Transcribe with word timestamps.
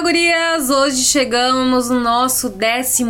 Fala 0.00 0.12
gurias! 0.12 0.70
Hoje 0.70 1.04
chegamos 1.04 1.90
no 1.90 2.00
nosso 2.00 2.52
14 2.52 3.04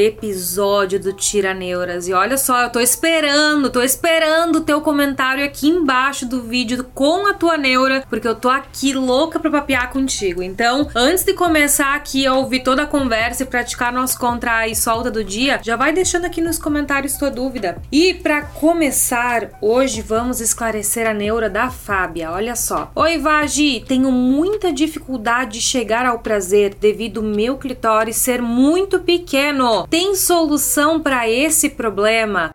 episódio 0.00 1.00
do 1.00 1.12
Tira 1.12 1.52
Neuras. 1.52 2.06
E 2.06 2.12
olha 2.12 2.38
só, 2.38 2.62
eu 2.62 2.70
tô 2.70 2.78
esperando, 2.78 3.68
tô 3.68 3.82
esperando 3.82 4.56
o 4.56 4.60
teu 4.60 4.80
comentário 4.80 5.44
aqui 5.44 5.66
embaixo 5.66 6.24
do 6.24 6.40
vídeo 6.40 6.84
com 6.94 7.26
a 7.26 7.34
tua 7.34 7.58
neura, 7.58 8.04
porque 8.08 8.28
eu 8.28 8.34
tô 8.36 8.48
aqui 8.48 8.92
louca 8.92 9.40
pra 9.40 9.50
papear 9.50 9.90
contigo. 9.90 10.40
Então, 10.40 10.88
antes 10.94 11.24
de 11.24 11.34
começar 11.34 11.96
aqui 11.96 12.24
a 12.24 12.34
ouvir 12.34 12.62
toda 12.62 12.84
a 12.84 12.86
conversa 12.86 13.42
e 13.42 13.46
praticar 13.46 13.92
nosso 13.92 14.16
contra 14.16 14.68
e 14.68 14.76
solta 14.76 15.10
do 15.10 15.24
dia, 15.24 15.58
já 15.64 15.74
vai 15.74 15.92
deixando 15.92 16.26
aqui 16.26 16.40
nos 16.40 16.60
comentários 16.60 17.16
tua 17.16 17.30
dúvida. 17.30 17.82
E 17.90 18.14
para 18.14 18.42
começar, 18.42 19.50
hoje 19.60 20.00
vamos 20.00 20.40
esclarecer 20.40 21.08
a 21.08 21.14
neura 21.14 21.50
da 21.50 21.70
Fábia. 21.70 22.30
Olha 22.30 22.54
só. 22.54 22.92
Oi, 22.94 23.18
Vagi, 23.18 23.84
tenho 23.88 24.12
muita 24.12 24.72
dificuldade 24.72 25.54
de 25.54 25.60
chegar 25.60 26.03
ao 26.04 26.18
prazer 26.18 26.74
devido 26.74 27.20
ao 27.20 27.26
meu 27.26 27.56
clitóris 27.56 28.16
ser 28.16 28.40
muito 28.40 29.00
pequeno. 29.00 29.86
Tem 29.88 30.14
solução 30.14 31.00
para 31.00 31.28
esse 31.28 31.70
problema? 31.70 32.50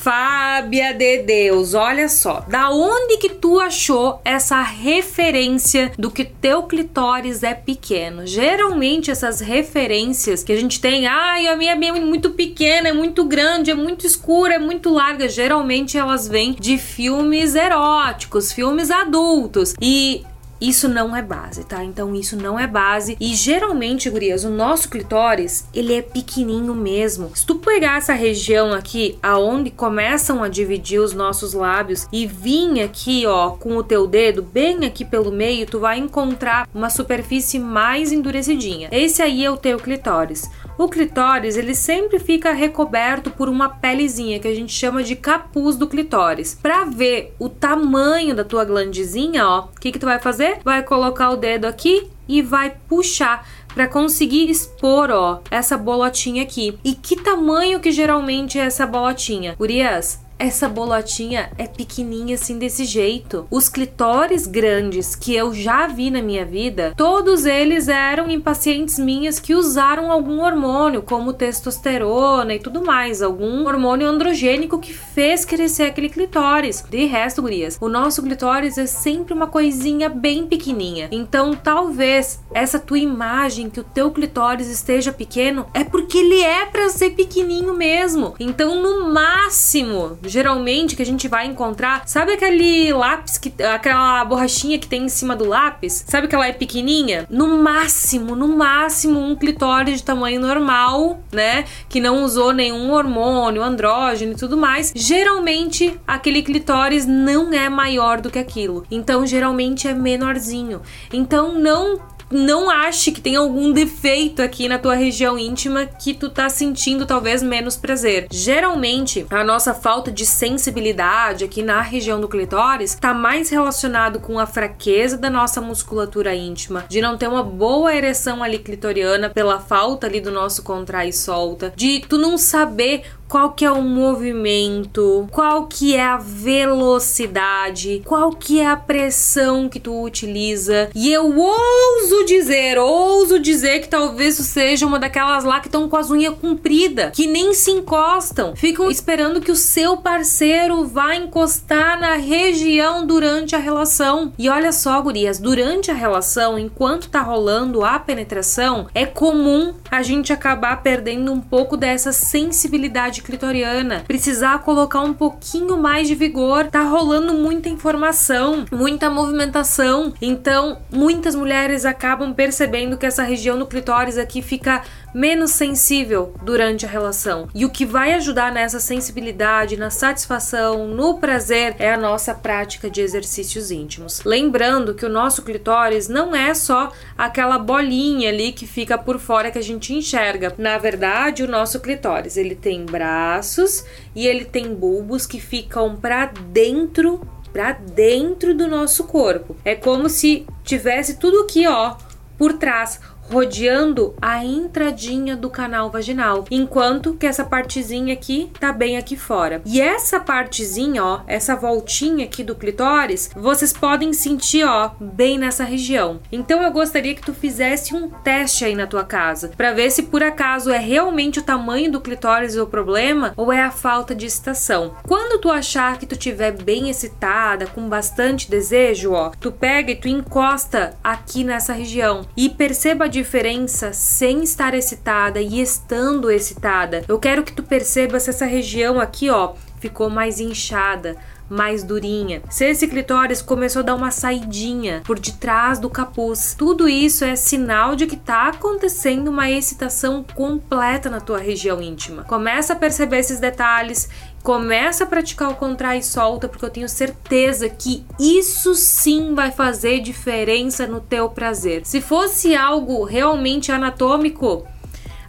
Fábia 0.00 0.94
de 0.94 1.18
Deus, 1.18 1.74
olha 1.74 2.08
só, 2.08 2.40
da 2.48 2.70
onde 2.70 3.18
que 3.18 3.28
tu 3.28 3.60
achou 3.60 4.22
essa 4.24 4.62
referência 4.62 5.92
do 5.98 6.10
que 6.10 6.24
teu 6.24 6.62
clitóris 6.62 7.42
é 7.42 7.52
pequeno? 7.52 8.26
Geralmente 8.26 9.10
essas 9.10 9.40
referências 9.40 10.42
que 10.42 10.52
a 10.52 10.56
gente 10.56 10.80
tem, 10.80 11.06
ai, 11.06 11.48
a 11.48 11.56
minha 11.56 11.72
é 11.72 11.92
muito 12.00 12.30
pequena, 12.30 12.88
é 12.88 12.92
muito 12.92 13.22
grande, 13.24 13.70
é 13.70 13.74
muito 13.74 14.06
escura, 14.06 14.54
é 14.54 14.58
muito 14.58 14.88
larga, 14.88 15.28
geralmente 15.28 15.98
elas 15.98 16.26
vêm 16.26 16.56
de 16.58 16.78
filmes 16.78 17.54
eróticos, 17.54 18.50
filmes 18.50 18.90
adultos. 18.90 19.74
E 19.78 20.24
isso 20.60 20.88
não 20.88 21.14
é 21.14 21.22
base, 21.22 21.64
tá? 21.64 21.84
Então 21.84 22.14
isso 22.14 22.36
não 22.36 22.58
é 22.58 22.66
base 22.66 23.16
e 23.20 23.34
geralmente, 23.34 24.10
gurias, 24.10 24.44
o 24.44 24.50
nosso 24.50 24.88
clitóris, 24.88 25.66
ele 25.74 25.94
é 25.94 26.02
pequenininho 26.02 26.74
mesmo. 26.74 27.30
Se 27.34 27.46
tu 27.46 27.56
pegar 27.56 27.98
essa 27.98 28.12
região 28.12 28.72
aqui, 28.72 29.18
aonde 29.22 29.70
começam 29.70 30.42
a 30.42 30.48
dividir 30.48 31.00
os 31.00 31.12
nossos 31.12 31.52
lábios 31.52 32.06
e 32.12 32.26
vir 32.26 32.58
aqui, 32.82 33.24
ó, 33.26 33.50
com 33.50 33.76
o 33.76 33.84
teu 33.84 34.06
dedo 34.06 34.42
bem 34.42 34.84
aqui 34.84 35.04
pelo 35.04 35.30
meio, 35.30 35.66
tu 35.66 35.78
vai 35.78 35.98
encontrar 35.98 36.68
uma 36.74 36.90
superfície 36.90 37.58
mais 37.58 38.12
endurecidinha. 38.12 38.88
Esse 38.90 39.22
aí 39.22 39.44
é 39.44 39.50
o 39.50 39.56
teu 39.56 39.78
clitóris. 39.78 40.50
O 40.78 40.88
clitóris, 40.88 41.56
ele 41.56 41.74
sempre 41.74 42.20
fica 42.20 42.52
recoberto 42.52 43.32
por 43.32 43.48
uma 43.48 43.68
pelezinha 43.68 44.38
que 44.38 44.46
a 44.46 44.54
gente 44.54 44.72
chama 44.72 45.02
de 45.02 45.16
capuz 45.16 45.74
do 45.74 45.88
clitóris. 45.88 46.54
Para 46.54 46.84
ver 46.84 47.34
o 47.36 47.48
tamanho 47.48 48.32
da 48.32 48.44
tua 48.44 48.64
glandezinha, 48.64 49.44
ó, 49.44 49.64
o 49.64 49.80
que 49.80 49.90
que 49.90 49.98
tu 49.98 50.06
vai 50.06 50.20
fazer? 50.20 50.60
Vai 50.64 50.84
colocar 50.84 51.30
o 51.30 51.36
dedo 51.36 51.64
aqui 51.64 52.08
e 52.28 52.40
vai 52.40 52.76
puxar 52.88 53.44
para 53.74 53.88
conseguir 53.88 54.48
expor, 54.48 55.10
ó, 55.10 55.40
essa 55.50 55.76
bolotinha 55.76 56.44
aqui. 56.44 56.78
E 56.84 56.94
que 56.94 57.16
tamanho 57.16 57.80
que 57.80 57.90
geralmente 57.90 58.56
é 58.56 58.62
essa 58.62 58.86
bolotinha? 58.86 59.56
Urias, 59.58 60.20
essa 60.38 60.68
bolotinha 60.68 61.50
é 61.58 61.66
pequenininha 61.66 62.36
assim 62.36 62.58
desse 62.58 62.84
jeito. 62.84 63.46
Os 63.50 63.68
clitóris 63.68 64.46
grandes 64.46 65.14
que 65.14 65.34
eu 65.34 65.52
já 65.52 65.86
vi 65.86 66.10
na 66.10 66.22
minha 66.22 66.44
vida, 66.44 66.94
todos 66.96 67.44
eles 67.44 67.88
eram 67.88 68.30
em 68.30 68.40
pacientes 68.40 68.98
minhas 68.98 69.40
que 69.40 69.54
usaram 69.54 70.12
algum 70.12 70.40
hormônio, 70.40 71.02
como 71.02 71.32
testosterona 71.32 72.54
e 72.54 72.58
tudo 72.58 72.84
mais, 72.84 73.20
algum 73.20 73.66
hormônio 73.66 74.06
androgênico 74.06 74.78
que 74.78 74.92
fez 74.92 75.44
crescer 75.44 75.84
aquele 75.84 76.08
clitóris. 76.08 76.84
De 76.88 77.04
resto, 77.04 77.42
gurias, 77.42 77.76
o 77.80 77.88
nosso 77.88 78.22
clitóris 78.22 78.78
é 78.78 78.86
sempre 78.86 79.34
uma 79.34 79.46
coisinha 79.46 80.08
bem 80.08 80.46
pequenininha. 80.46 81.08
Então, 81.10 81.54
talvez 81.54 82.40
essa 82.54 82.78
tua 82.78 82.98
imagem 82.98 83.68
que 83.68 83.80
o 83.80 83.84
teu 83.84 84.10
clitóris 84.10 84.68
esteja 84.68 85.12
pequeno 85.12 85.66
é 85.74 85.82
porque 85.82 86.18
ele 86.18 86.40
é 86.42 86.66
para 86.66 86.88
ser 86.88 87.10
pequenininho 87.10 87.74
mesmo. 87.74 88.34
Então, 88.38 88.80
no 88.80 89.12
máximo, 89.12 90.18
geralmente 90.28 90.94
que 90.94 91.02
a 91.02 91.06
gente 91.06 91.26
vai 91.26 91.46
encontrar, 91.46 92.02
sabe 92.06 92.32
aquele 92.32 92.92
lápis 92.92 93.38
que 93.38 93.52
aquela 93.62 94.24
borrachinha 94.24 94.78
que 94.78 94.86
tem 94.86 95.04
em 95.04 95.08
cima 95.08 95.34
do 95.34 95.46
lápis? 95.46 96.04
Sabe 96.06 96.28
que 96.28 96.34
ela 96.34 96.46
é 96.46 96.52
pequenininha? 96.52 97.26
No 97.30 97.58
máximo, 97.58 98.36
no 98.36 98.48
máximo 98.48 99.20
um 99.20 99.34
clitóris 99.34 99.98
de 99.98 100.04
tamanho 100.04 100.40
normal, 100.40 101.20
né, 101.32 101.64
que 101.88 102.00
não 102.00 102.22
usou 102.22 102.52
nenhum 102.52 102.92
hormônio, 102.92 103.62
andrógeno 103.62 104.32
e 104.32 104.36
tudo 104.36 104.56
mais. 104.56 104.92
Geralmente 104.94 105.98
aquele 106.06 106.42
clitóris 106.42 107.06
não 107.06 107.52
é 107.52 107.68
maior 107.68 108.20
do 108.20 108.30
que 108.30 108.38
aquilo. 108.38 108.84
Então 108.90 109.26
geralmente 109.26 109.88
é 109.88 109.94
menorzinho. 109.94 110.82
Então 111.12 111.54
não 111.54 112.00
não 112.30 112.70
ache 112.70 113.12
que 113.12 113.20
tem 113.20 113.36
algum 113.36 113.72
defeito 113.72 114.42
aqui 114.42 114.68
na 114.68 114.78
tua 114.78 114.94
região 114.94 115.38
íntima 115.38 115.86
que 115.86 116.14
tu 116.14 116.28
tá 116.28 116.48
sentindo 116.48 117.06
talvez 117.06 117.42
menos 117.42 117.76
prazer. 117.76 118.26
Geralmente, 118.30 119.26
a 119.30 119.42
nossa 119.42 119.74
falta 119.74 120.10
de 120.10 120.26
sensibilidade 120.26 121.44
aqui 121.44 121.62
na 121.62 121.80
região 121.80 122.20
do 122.20 122.28
clitóris 122.28 122.94
tá 122.94 123.14
mais 123.14 123.50
relacionado 123.50 124.20
com 124.20 124.38
a 124.38 124.46
fraqueza 124.46 125.16
da 125.16 125.30
nossa 125.30 125.60
musculatura 125.60 126.34
íntima, 126.34 126.84
de 126.88 127.00
não 127.00 127.16
ter 127.16 127.28
uma 127.28 127.42
boa 127.42 127.94
ereção 127.94 128.42
ali 128.42 128.58
clitoriana 128.58 129.30
pela 129.30 129.60
falta 129.60 130.06
ali 130.06 130.20
do 130.20 130.30
nosso 130.30 130.62
contrai 130.62 131.08
e 131.08 131.12
solta, 131.12 131.72
de 131.76 132.00
tu 132.00 132.18
não 132.18 132.36
saber 132.36 133.04
qual 133.28 133.52
que 133.52 133.64
é 133.64 133.70
o 133.70 133.82
movimento, 133.82 135.28
qual 135.30 135.66
que 135.66 135.94
é 135.94 136.02
a 136.02 136.16
velocidade, 136.16 138.02
qual 138.04 138.32
que 138.32 138.58
é 138.58 138.66
a 138.66 138.76
pressão 138.76 139.68
que 139.68 139.78
tu 139.78 140.02
utiliza. 140.02 140.90
E 140.94 141.12
eu 141.12 141.36
ouso 141.36 142.24
dizer, 142.24 142.78
ouso 142.78 143.38
dizer 143.38 143.80
que 143.80 143.88
talvez 143.88 144.36
tu 144.36 144.42
seja 144.42 144.86
uma 144.86 144.98
daquelas 144.98 145.44
lá 145.44 145.60
que 145.60 145.68
estão 145.68 145.88
com 145.88 145.96
as 145.96 146.10
unhas 146.10 146.34
compridas, 146.40 147.12
que 147.14 147.26
nem 147.26 147.52
se 147.52 147.70
encostam, 147.70 148.56
ficam 148.56 148.90
esperando 148.90 149.40
que 149.40 149.52
o 149.52 149.56
seu 149.56 149.98
parceiro 149.98 150.86
vá 150.86 151.14
encostar 151.14 152.00
na 152.00 152.14
região 152.14 153.06
durante 153.06 153.54
a 153.54 153.58
relação. 153.58 154.32
E 154.38 154.48
olha 154.48 154.72
só, 154.72 155.00
gurias, 155.02 155.38
durante 155.38 155.90
a 155.90 155.94
relação, 155.94 156.58
enquanto 156.58 157.10
tá 157.10 157.20
rolando 157.20 157.84
a 157.84 157.98
penetração, 157.98 158.86
é 158.94 159.04
comum 159.04 159.74
a 159.90 160.02
gente 160.02 160.32
acabar 160.32 160.82
perdendo 160.82 161.32
um 161.32 161.40
pouco 161.40 161.76
dessa 161.76 162.12
sensibilidade 162.12 163.17
clitoriana, 163.22 164.04
precisar 164.06 164.58
colocar 164.60 165.00
um 165.00 165.12
pouquinho 165.12 165.76
mais 165.76 166.08
de 166.08 166.14
vigor, 166.14 166.66
tá 166.66 166.82
rolando 166.82 167.34
muita 167.34 167.68
informação, 167.68 168.64
muita 168.70 169.10
movimentação. 169.10 170.12
Então, 170.20 170.78
muitas 170.90 171.34
mulheres 171.34 171.84
acabam 171.84 172.32
percebendo 172.32 172.96
que 172.96 173.06
essa 173.06 173.22
região 173.22 173.58
do 173.58 173.66
clitóris 173.66 174.18
aqui 174.18 174.42
fica 174.42 174.82
menos 175.14 175.52
sensível 175.52 176.34
durante 176.42 176.86
a 176.86 176.88
relação. 176.88 177.48
E 177.54 177.64
o 177.64 177.70
que 177.70 177.84
vai 177.84 178.14
ajudar 178.14 178.52
nessa 178.52 178.80
sensibilidade, 178.80 179.76
na 179.76 179.90
satisfação, 179.90 180.86
no 180.88 181.18
prazer 181.18 181.76
é 181.78 181.92
a 181.92 181.96
nossa 181.96 182.34
prática 182.34 182.90
de 182.90 183.00
exercícios 183.00 183.70
íntimos. 183.70 184.22
Lembrando 184.24 184.94
que 184.94 185.06
o 185.06 185.08
nosso 185.08 185.42
clitóris 185.42 186.08
não 186.08 186.34
é 186.34 186.54
só 186.54 186.92
aquela 187.16 187.58
bolinha 187.58 188.28
ali 188.28 188.52
que 188.52 188.66
fica 188.66 188.98
por 188.98 189.18
fora 189.18 189.50
que 189.50 189.58
a 189.58 189.62
gente 189.62 189.94
enxerga. 189.94 190.54
Na 190.58 190.78
verdade, 190.78 191.42
o 191.42 191.48
nosso 191.48 191.80
clitóris, 191.80 192.36
ele 192.36 192.54
tem 192.54 192.84
braços 192.84 193.84
e 194.14 194.26
ele 194.26 194.44
tem 194.44 194.74
bulbos 194.74 195.26
que 195.26 195.40
ficam 195.40 195.96
para 195.96 196.26
dentro 196.26 197.20
para 197.52 197.72
dentro 197.72 198.54
do 198.54 198.68
nosso 198.68 199.04
corpo. 199.04 199.56
É 199.64 199.74
como 199.74 200.08
se 200.08 200.46
tivesse 200.62 201.16
tudo 201.18 201.40
aqui, 201.40 201.66
ó, 201.66 201.96
por 202.36 202.52
trás 202.52 203.00
rodeando 203.30 204.14
a 204.20 204.44
entradinha 204.44 205.36
do 205.36 205.50
canal 205.50 205.90
vaginal, 205.90 206.44
enquanto 206.50 207.14
que 207.14 207.26
essa 207.26 207.44
partezinha 207.44 208.12
aqui 208.14 208.50
tá 208.58 208.72
bem 208.72 208.96
aqui 208.96 209.16
fora. 209.16 209.62
E 209.64 209.80
essa 209.80 210.20
partezinha, 210.20 211.04
ó, 211.04 211.20
essa 211.26 211.56
voltinha 211.56 212.24
aqui 212.24 212.42
do 212.42 212.54
clitóris, 212.54 213.30
vocês 213.34 213.72
podem 213.72 214.12
sentir, 214.12 214.64
ó, 214.64 214.90
bem 215.00 215.38
nessa 215.38 215.64
região. 215.64 216.20
Então 216.30 216.62
eu 216.62 216.70
gostaria 216.70 217.14
que 217.14 217.22
tu 217.22 217.34
fizesse 217.34 217.94
um 217.94 218.08
teste 218.08 218.64
aí 218.64 218.74
na 218.74 218.86
tua 218.86 219.04
casa, 219.04 219.52
para 219.56 219.72
ver 219.72 219.90
se 219.90 220.04
por 220.04 220.22
acaso 220.22 220.70
é 220.70 220.78
realmente 220.78 221.38
o 221.38 221.42
tamanho 221.42 221.90
do 221.90 222.00
clitóris 222.00 222.56
o 222.56 222.66
problema 222.66 223.32
ou 223.36 223.52
é 223.52 223.62
a 223.62 223.70
falta 223.70 224.14
de 224.14 224.26
excitação. 224.26 224.94
Quando 225.06 225.40
tu 225.40 225.50
achar 225.50 225.98
que 225.98 226.06
tu 226.06 226.16
tiver 226.16 226.52
bem 226.52 226.88
excitada, 226.88 227.66
com 227.66 227.88
bastante 227.88 228.50
desejo, 228.50 229.12
ó, 229.12 229.30
tu 229.40 229.52
pega 229.52 229.92
e 229.92 229.96
tu 229.96 230.08
encosta 230.08 230.96
aqui 231.02 231.44
nessa 231.44 231.72
região 231.72 232.26
e 232.36 232.48
perceba 232.48 233.04
a 233.04 233.08
diferença 233.18 233.92
sem 233.92 234.44
estar 234.44 234.74
excitada 234.74 235.40
e 235.40 235.60
estando 235.60 236.30
excitada. 236.30 237.04
Eu 237.08 237.18
quero 237.18 237.42
que 237.42 237.52
tu 237.52 237.62
percebas 237.62 238.28
essa 238.28 238.46
região 238.46 239.00
aqui, 239.00 239.28
ó, 239.28 239.54
ficou 239.80 240.08
mais 240.08 240.38
inchada, 240.38 241.16
mais 241.48 241.82
durinha, 241.82 242.42
se 242.50 242.66
esse 242.66 242.86
clitóris 242.86 243.40
começou 243.40 243.80
a 243.80 243.82
dar 243.82 243.94
uma 243.94 244.10
saidinha 244.10 245.02
por 245.04 245.18
detrás 245.18 245.78
do 245.78 245.88
capuz, 245.88 246.54
tudo 246.56 246.88
isso 246.88 247.24
é 247.24 247.34
sinal 247.36 247.96
de 247.96 248.06
que 248.06 248.16
tá 248.16 248.48
acontecendo 248.48 249.28
uma 249.28 249.50
excitação 249.50 250.24
completa 250.34 251.08
na 251.08 251.20
tua 251.20 251.38
região 251.38 251.80
íntima. 251.80 252.24
Começa 252.24 252.74
a 252.74 252.76
perceber 252.76 253.18
esses 253.18 253.40
detalhes 253.40 254.08
Começa 254.48 255.04
a 255.04 255.06
praticar 255.06 255.50
o 255.50 255.56
contrai 255.56 255.98
e 255.98 256.02
solta, 256.02 256.48
porque 256.48 256.64
eu 256.64 256.70
tenho 256.70 256.88
certeza 256.88 257.68
que 257.68 258.02
isso 258.18 258.74
sim 258.74 259.34
vai 259.34 259.52
fazer 259.52 260.00
diferença 260.00 260.86
no 260.86 261.02
teu 261.02 261.28
prazer. 261.28 261.82
Se 261.84 262.00
fosse 262.00 262.56
algo 262.56 263.04
realmente 263.04 263.70
anatômico, 263.70 264.66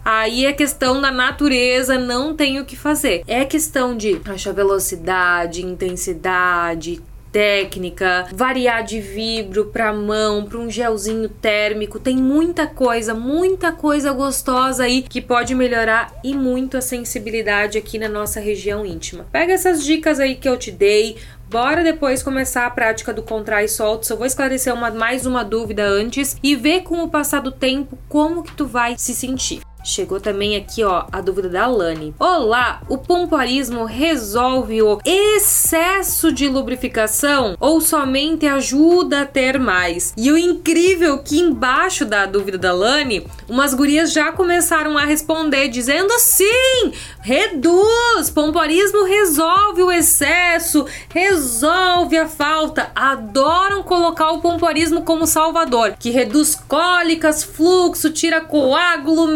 Aí 0.02 0.46
é 0.46 0.52
questão 0.54 0.98
da 0.98 1.10
natureza, 1.10 1.98
não 1.98 2.34
tem 2.34 2.58
o 2.58 2.64
que 2.64 2.74
fazer. 2.74 3.22
É 3.26 3.44
questão 3.44 3.94
de 3.94 4.18
achar 4.24 4.54
velocidade, 4.54 5.62
intensidade, 5.62 7.02
técnica, 7.32 8.26
variar 8.32 8.84
de 8.84 9.00
vibro 9.00 9.66
para 9.66 9.92
mão, 9.92 10.44
para 10.44 10.58
um 10.58 10.70
gelzinho 10.70 11.28
térmico. 11.28 11.98
Tem 11.98 12.16
muita 12.16 12.66
coisa, 12.66 13.14
muita 13.14 13.72
coisa 13.72 14.12
gostosa 14.12 14.84
aí 14.84 15.02
que 15.02 15.20
pode 15.20 15.54
melhorar 15.54 16.12
e 16.24 16.34
muito 16.34 16.76
a 16.76 16.80
sensibilidade 16.80 17.78
aqui 17.78 17.98
na 17.98 18.08
nossa 18.08 18.40
região 18.40 18.84
íntima. 18.84 19.26
Pega 19.30 19.52
essas 19.52 19.84
dicas 19.84 20.20
aí 20.20 20.36
que 20.36 20.48
eu 20.48 20.56
te 20.56 20.70
dei, 20.70 21.16
Bora 21.50 21.82
depois 21.82 22.22
começar 22.22 22.64
a 22.64 22.70
prática 22.70 23.12
do 23.12 23.24
contrai 23.24 23.64
e 23.64 23.68
solto. 23.68 24.06
Só 24.06 24.14
vou 24.14 24.24
esclarecer 24.24 24.72
uma, 24.72 24.88
mais 24.88 25.26
uma 25.26 25.42
dúvida 25.42 25.84
antes 25.84 26.36
e 26.40 26.54
ver 26.54 26.82
com 26.82 27.02
o 27.02 27.08
passar 27.08 27.40
do 27.40 27.50
tempo 27.50 27.98
como 28.08 28.44
que 28.44 28.54
tu 28.54 28.66
vai 28.66 28.94
se 28.96 29.12
sentir. 29.12 29.60
Chegou 29.82 30.20
também 30.20 30.56
aqui, 30.56 30.84
ó, 30.84 31.06
a 31.10 31.20
dúvida 31.20 31.48
da 31.48 31.66
Lani. 31.66 32.14
Olá, 32.18 32.82
o 32.88 32.98
pompoarismo 32.98 33.84
resolve 33.84 34.82
o 34.82 34.98
excesso 35.04 36.30
de 36.30 36.48
lubrificação 36.48 37.56
ou 37.58 37.80
somente 37.80 38.46
ajuda 38.46 39.22
a 39.22 39.26
ter 39.26 39.58
mais? 39.58 40.12
E 40.16 40.30
o 40.30 40.36
incrível 40.36 41.18
que 41.18 41.40
embaixo 41.40 42.04
da 42.04 42.26
dúvida 42.26 42.58
da 42.58 42.72
Lani, 42.72 43.26
umas 43.48 43.72
gurias 43.72 44.12
já 44.12 44.30
começaram 44.32 44.98
a 44.98 45.04
responder 45.04 45.68
dizendo 45.68 46.12
sim, 46.18 46.92
reduz, 47.20 48.28
pompoarismo 48.34 49.04
resolve 49.04 49.82
o 49.82 49.90
excesso, 49.90 50.84
resolve 51.08 52.18
a 52.18 52.28
falta. 52.28 52.90
Adoram 52.94 53.82
colocar 53.82 54.30
o 54.32 54.40
pompoarismo 54.40 55.02
como 55.02 55.26
salvador, 55.26 55.94
que 55.98 56.10
reduz 56.10 56.54
cólicas, 56.54 57.42
fluxo, 57.42 58.10
tira 58.10 58.42
coágulo, 58.42 59.26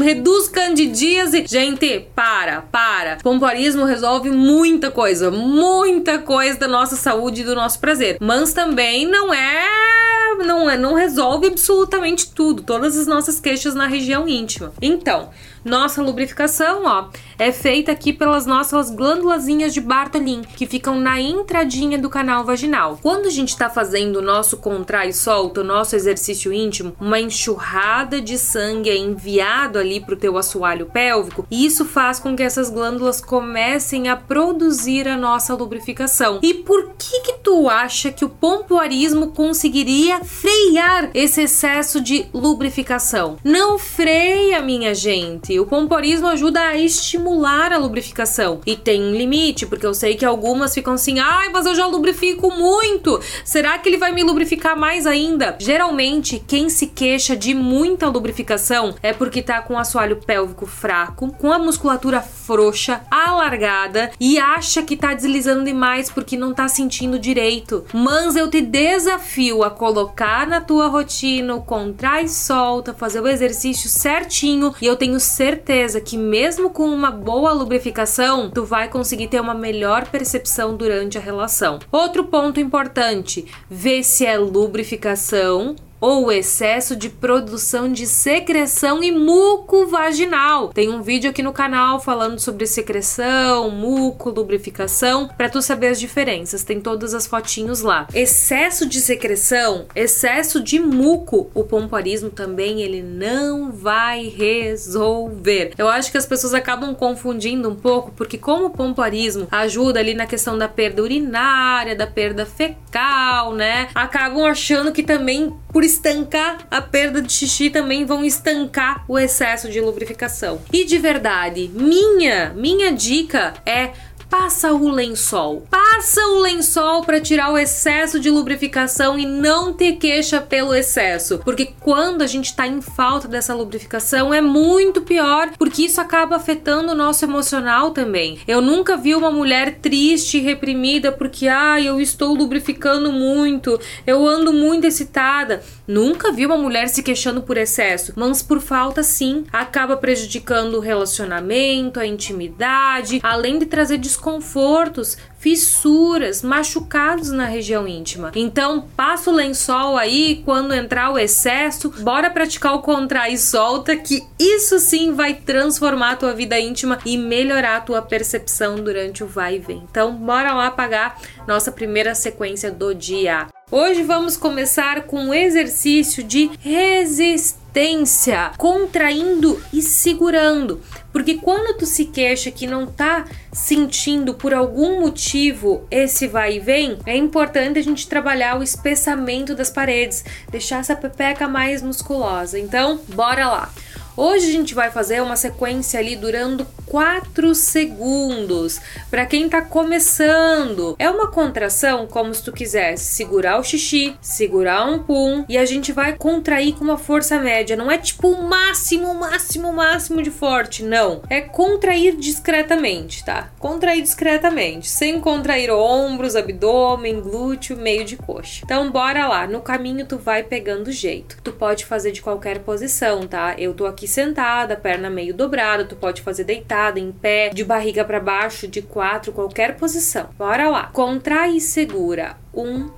reduz 0.00 0.48
candidíase. 0.48 1.44
Gente, 1.46 2.06
para, 2.14 2.62
para. 2.62 3.18
Pompoarismo 3.22 3.84
resolve 3.84 4.30
muita 4.30 4.90
coisa, 4.90 5.30
muita 5.30 6.18
coisa 6.18 6.58
da 6.58 6.68
nossa 6.68 6.96
saúde 6.96 7.42
e 7.42 7.44
do 7.44 7.54
nosso 7.54 7.78
prazer. 7.80 8.16
Mas 8.20 8.52
também 8.52 9.06
não 9.06 9.32
é 9.32 10.11
não 10.42 10.68
é, 10.68 10.76
não 10.76 10.94
resolve 10.94 11.46
absolutamente 11.46 12.30
tudo, 12.32 12.62
todas 12.62 12.96
as 12.96 13.06
nossas 13.06 13.40
queixas 13.40 13.74
na 13.74 13.86
região 13.86 14.28
íntima. 14.28 14.72
Então, 14.80 15.30
nossa 15.64 16.02
lubrificação, 16.02 16.82
ó, 16.84 17.08
é 17.38 17.52
feita 17.52 17.92
aqui 17.92 18.12
pelas 18.12 18.46
nossas 18.46 18.90
glândulazinhas 18.90 19.72
de 19.72 19.80
Bartolin, 19.80 20.42
que 20.56 20.66
ficam 20.66 20.98
na 20.98 21.20
entradinha 21.20 21.96
do 21.98 22.10
canal 22.10 22.44
vaginal. 22.44 22.98
Quando 23.00 23.26
a 23.26 23.30
gente 23.30 23.50
está 23.50 23.70
fazendo 23.70 24.16
o 24.16 24.22
nosso 24.22 24.56
contrai 24.56 25.10
e 25.10 25.12
solta, 25.12 25.60
o 25.60 25.64
nosso 25.64 25.94
exercício 25.94 26.52
íntimo, 26.52 26.96
uma 27.00 27.20
enxurrada 27.20 28.20
de 28.20 28.36
sangue 28.38 28.90
é 28.90 28.96
enviado 28.96 29.78
ali 29.78 30.00
para 30.00 30.14
o 30.14 30.18
teu 30.18 30.36
assoalho 30.36 30.86
pélvico, 30.86 31.46
e 31.48 31.64
isso 31.64 31.84
faz 31.84 32.18
com 32.18 32.34
que 32.34 32.42
essas 32.42 32.68
glândulas 32.68 33.20
comecem 33.20 34.08
a 34.08 34.16
produzir 34.16 35.06
a 35.06 35.16
nossa 35.16 35.54
lubrificação. 35.54 36.40
E 36.42 36.54
por 36.54 36.90
que 36.98 37.20
que 37.20 37.34
tu 37.34 37.68
acha 37.68 38.10
que 38.10 38.24
o 38.24 38.28
pompoarismo 38.28 39.28
conseguiria 39.28 40.20
frear 40.40 41.10
esse 41.14 41.42
excesso 41.42 42.00
de 42.00 42.26
lubrificação? 42.32 43.36
Não 43.44 43.78
freia, 43.78 44.60
minha 44.60 44.94
gente 44.94 45.58
o 45.58 45.66
pomporismo 45.66 46.26
ajuda 46.28 46.60
a 46.60 46.76
estimular 46.76 47.72
a 47.72 47.78
lubrificação. 47.78 48.60
E 48.66 48.76
tem 48.76 49.02
um 49.02 49.14
limite, 49.14 49.66
porque 49.66 49.86
eu 49.86 49.94
sei 49.94 50.14
que 50.14 50.24
algumas 50.24 50.74
ficam 50.74 50.94
assim: 50.94 51.18
ai, 51.18 51.48
mas 51.50 51.66
eu 51.66 51.74
já 51.74 51.86
lubrifico 51.86 52.50
muito. 52.50 53.20
Será 53.44 53.78
que 53.78 53.88
ele 53.88 53.96
vai 53.96 54.12
me 54.12 54.22
lubrificar 54.22 54.76
mais 54.76 55.06
ainda? 55.06 55.56
Geralmente, 55.58 56.42
quem 56.46 56.68
se 56.68 56.86
queixa 56.86 57.36
de 57.36 57.54
muita 57.54 58.08
lubrificação 58.08 58.94
é 59.02 59.12
porque 59.12 59.42
tá 59.42 59.60
com 59.62 59.74
o 59.74 59.78
assoalho 59.78 60.16
pélvico 60.16 60.66
fraco, 60.66 61.32
com 61.38 61.52
a 61.52 61.58
musculatura 61.58 62.20
frouxa, 62.20 63.02
alargada 63.10 64.10
e 64.20 64.38
acha 64.38 64.82
que 64.82 64.96
tá 64.96 65.14
deslizando 65.14 65.64
demais 65.64 66.10
porque 66.10 66.36
não 66.36 66.52
tá 66.52 66.68
sentindo 66.68 67.18
direito. 67.18 67.84
Mas 67.92 68.36
eu 68.36 68.48
te 68.48 68.60
desafio 68.60 69.62
a 69.62 69.70
colocar 69.70 70.11
na 70.46 70.60
tua 70.60 70.88
rotina 70.88 71.54
contrai 71.60 72.24
e 72.24 72.28
solta, 72.28 72.94
fazer 72.94 73.20
o 73.20 73.28
exercício 73.28 73.88
certinho 73.88 74.74
e 74.80 74.86
eu 74.86 74.96
tenho 74.96 75.18
certeza 75.18 76.00
que 76.00 76.16
mesmo 76.16 76.70
com 76.70 76.84
uma 76.84 77.10
boa 77.10 77.52
lubrificação, 77.52 78.50
tu 78.50 78.64
vai 78.64 78.88
conseguir 78.88 79.28
ter 79.28 79.40
uma 79.40 79.54
melhor 79.54 80.06
percepção 80.06 80.76
durante 80.76 81.18
a 81.18 81.20
relação. 81.20 81.78
Outro 81.90 82.24
ponto 82.24 82.60
importante, 82.60 83.46
ver 83.68 84.02
se 84.02 84.26
é 84.26 84.36
lubrificação 84.38 85.74
ou 86.02 86.32
excesso 86.32 86.96
de 86.96 87.08
produção 87.08 87.90
de 87.92 88.08
secreção 88.08 89.04
e 89.04 89.12
muco 89.12 89.86
vaginal. 89.86 90.70
Tem 90.70 90.90
um 90.90 91.00
vídeo 91.00 91.30
aqui 91.30 91.44
no 91.44 91.52
canal 91.52 92.00
falando 92.00 92.40
sobre 92.40 92.66
secreção, 92.66 93.70
muco, 93.70 94.30
lubrificação, 94.30 95.28
para 95.28 95.48
tu 95.48 95.62
saber 95.62 95.86
as 95.86 96.00
diferenças. 96.00 96.64
Tem 96.64 96.80
todas 96.80 97.14
as 97.14 97.24
fotinhos 97.24 97.82
lá. 97.82 98.08
Excesso 98.12 98.84
de 98.84 99.00
secreção, 99.00 99.86
excesso 99.94 100.60
de 100.60 100.80
muco, 100.80 101.48
o 101.54 101.62
pompoarismo 101.62 102.30
também 102.30 102.82
ele 102.82 103.00
não 103.00 103.70
vai 103.70 104.26
resolver. 104.26 105.72
Eu 105.78 105.88
acho 105.88 106.10
que 106.10 106.18
as 106.18 106.26
pessoas 106.26 106.52
acabam 106.52 106.96
confundindo 106.96 107.68
um 107.68 107.76
pouco, 107.76 108.10
porque 108.10 108.36
como 108.36 108.66
o 108.66 108.70
pompoarismo 108.70 109.46
ajuda 109.52 110.00
ali 110.00 110.14
na 110.14 110.26
questão 110.26 110.58
da 110.58 110.66
perda 110.66 111.00
urinária, 111.00 111.94
da 111.94 112.08
perda 112.08 112.44
fecal, 112.44 113.54
né? 113.54 113.88
Acabam 113.94 114.44
achando 114.44 114.90
que 114.90 115.04
também 115.04 115.54
por 115.72 115.84
estancar 115.92 116.66
a 116.70 116.80
perda 116.80 117.20
de 117.20 117.32
xixi, 117.32 117.70
também 117.70 118.04
vão 118.04 118.24
estancar 118.24 119.04
o 119.06 119.18
excesso 119.18 119.68
de 119.68 119.80
lubrificação. 119.80 120.60
E 120.72 120.84
de 120.84 120.98
verdade, 120.98 121.70
minha, 121.74 122.52
minha 122.54 122.92
dica 122.92 123.54
é 123.66 123.90
passa 124.32 124.72
o 124.72 124.88
lençol. 124.88 125.66
Passa 125.68 126.26
o 126.28 126.40
lençol 126.40 127.02
para 127.02 127.20
tirar 127.20 127.52
o 127.52 127.58
excesso 127.58 128.18
de 128.18 128.30
lubrificação 128.30 129.18
e 129.18 129.26
não 129.26 129.74
ter 129.74 129.96
queixa 129.96 130.40
pelo 130.40 130.74
excesso, 130.74 131.38
porque 131.44 131.74
quando 131.78 132.22
a 132.22 132.26
gente 132.26 132.46
está 132.46 132.66
em 132.66 132.80
falta 132.80 133.28
dessa 133.28 133.52
lubrificação 133.52 134.32
é 134.32 134.40
muito 134.40 135.02
pior, 135.02 135.50
porque 135.58 135.82
isso 135.82 136.00
acaba 136.00 136.36
afetando 136.36 136.92
o 136.92 136.94
nosso 136.94 137.26
emocional 137.26 137.90
também. 137.90 138.38
Eu 138.48 138.62
nunca 138.62 138.96
vi 138.96 139.14
uma 139.14 139.30
mulher 139.30 139.80
triste 139.82 140.38
e 140.38 140.40
reprimida 140.40 141.12
porque 141.12 141.46
ah, 141.46 141.78
eu 141.78 142.00
estou 142.00 142.32
lubrificando 142.34 143.12
muito, 143.12 143.78
eu 144.06 144.26
ando 144.26 144.50
muito 144.50 144.86
excitada. 144.86 145.62
Nunca 145.86 146.32
vi 146.32 146.46
uma 146.46 146.56
mulher 146.56 146.88
se 146.88 147.02
queixando 147.02 147.42
por 147.42 147.58
excesso, 147.58 148.14
mas 148.16 148.42
por 148.42 148.62
falta 148.62 149.02
sim, 149.02 149.44
acaba 149.52 149.94
prejudicando 149.94 150.76
o 150.76 150.80
relacionamento, 150.80 152.00
a 152.00 152.06
intimidade, 152.06 153.20
além 153.22 153.58
de 153.58 153.66
trazer 153.66 153.98
desconfortos, 154.22 155.18
fissuras, 155.36 156.42
machucados 156.42 157.32
na 157.32 157.46
região 157.46 157.88
íntima. 157.88 158.30
Então, 158.36 158.86
passa 158.96 159.28
o 159.28 159.34
lençol 159.34 159.96
aí 159.96 160.40
quando 160.44 160.72
entrar 160.72 161.10
o 161.10 161.18
excesso, 161.18 161.92
bora 162.00 162.30
praticar 162.30 162.74
o 162.74 162.82
contrai 162.82 163.32
e 163.32 163.38
solta, 163.38 163.96
que 163.96 164.22
isso 164.38 164.78
sim 164.78 165.12
vai 165.12 165.34
transformar 165.34 166.12
a 166.12 166.16
tua 166.16 166.32
vida 166.32 166.56
íntima 166.60 167.00
e 167.04 167.18
melhorar 167.18 167.78
a 167.78 167.80
tua 167.80 168.00
percepção 168.00 168.76
durante 168.76 169.24
o 169.24 169.26
vai 169.26 169.56
e 169.56 169.58
vem. 169.58 169.82
Então, 169.90 170.14
bora 170.14 170.54
lá 170.54 170.70
pagar 170.70 171.20
nossa 171.48 171.72
primeira 171.72 172.14
sequência 172.14 172.70
do 172.70 172.94
dia. 172.94 173.48
Hoje 173.72 174.02
vamos 174.04 174.36
começar 174.36 175.02
com 175.04 175.18
um 175.18 175.34
exercício 175.34 176.22
de 176.22 176.50
resistência, 176.60 178.52
contraindo 178.56 179.60
e 179.72 179.82
segurando. 179.82 180.80
Porque 181.12 181.34
quando 181.34 181.76
tu 181.76 181.86
se 181.86 182.06
queixa 182.06 182.50
que 182.50 182.66
não 182.66 182.86
tá 182.86 183.26
sentindo 183.52 184.34
por 184.34 184.54
algum 184.54 185.00
motivo 185.00 185.86
esse 185.90 186.26
vai 186.26 186.56
e 186.56 186.60
vem, 186.60 186.98
é 187.04 187.16
importante 187.16 187.78
a 187.78 187.82
gente 187.82 188.08
trabalhar 188.08 188.58
o 188.58 188.62
espessamento 188.62 189.54
das 189.54 189.70
paredes, 189.70 190.24
deixar 190.50 190.80
essa 190.80 190.96
pepeca 190.96 191.46
mais 191.46 191.82
musculosa. 191.82 192.58
Então, 192.58 193.00
bora 193.08 193.46
lá. 193.48 193.70
Hoje 194.14 194.48
a 194.48 194.52
gente 194.52 194.74
vai 194.74 194.90
fazer 194.90 195.22
uma 195.22 195.36
sequência 195.36 195.98
ali 195.98 196.14
durando 196.16 196.66
4 196.84 197.54
segundos. 197.54 198.78
Para 199.10 199.24
quem 199.24 199.48
tá 199.48 199.62
começando, 199.62 200.94
é 200.98 201.08
uma 201.08 201.30
contração 201.30 202.06
como 202.06 202.34
se 202.34 202.44
tu 202.44 202.52
quisesse 202.52 203.14
segurar 203.14 203.58
o 203.58 203.64
xixi, 203.64 204.14
segurar 204.20 204.84
um 204.84 205.02
pum 205.02 205.46
e 205.48 205.56
a 205.56 205.64
gente 205.64 205.92
vai 205.92 206.14
contrair 206.14 206.74
com 206.74 206.84
uma 206.84 206.98
força 206.98 207.38
média. 207.38 207.74
Não 207.74 207.90
é 207.90 207.96
tipo 207.96 208.28
o 208.28 208.42
máximo, 208.42 209.14
máximo, 209.14 209.72
máximo 209.72 210.22
de 210.22 210.30
forte, 210.30 210.82
não. 210.82 211.22
É 211.30 211.40
contrair 211.40 212.14
discretamente, 212.14 213.24
tá? 213.24 213.50
Contrair 213.58 214.02
discretamente, 214.02 214.90
sem 214.90 215.18
contrair 215.20 215.70
ombros, 215.70 216.36
abdômen, 216.36 217.22
glúteo, 217.22 217.78
meio 217.78 218.04
de 218.04 218.18
coxa. 218.18 218.60
Então 218.62 218.90
bora 218.90 219.26
lá, 219.26 219.46
no 219.46 219.62
caminho 219.62 220.04
tu 220.04 220.18
vai 220.18 220.42
pegando 220.42 220.92
jeito. 220.92 221.38
Tu 221.42 221.52
pode 221.52 221.86
fazer 221.86 222.12
de 222.12 222.20
qualquer 222.20 222.58
posição, 222.58 223.26
tá? 223.26 223.54
Eu 223.56 223.72
tô 223.72 223.86
aqui 223.86 224.01
sentada, 224.06 224.76
perna 224.76 225.08
meio 225.10 225.34
dobrada, 225.34 225.84
tu 225.84 225.96
pode 225.96 226.22
fazer 226.22 226.44
deitada, 226.44 226.98
em 226.98 227.12
pé, 227.12 227.50
de 227.50 227.64
barriga 227.64 228.04
para 228.04 228.20
baixo, 228.20 228.68
de 228.68 228.82
quatro, 228.82 229.32
qualquer 229.32 229.76
posição. 229.76 230.30
Bora 230.38 230.68
lá. 230.68 230.86
Contrai 230.88 231.56
e 231.56 231.60
segura. 231.60 232.36
Um, 232.54 232.90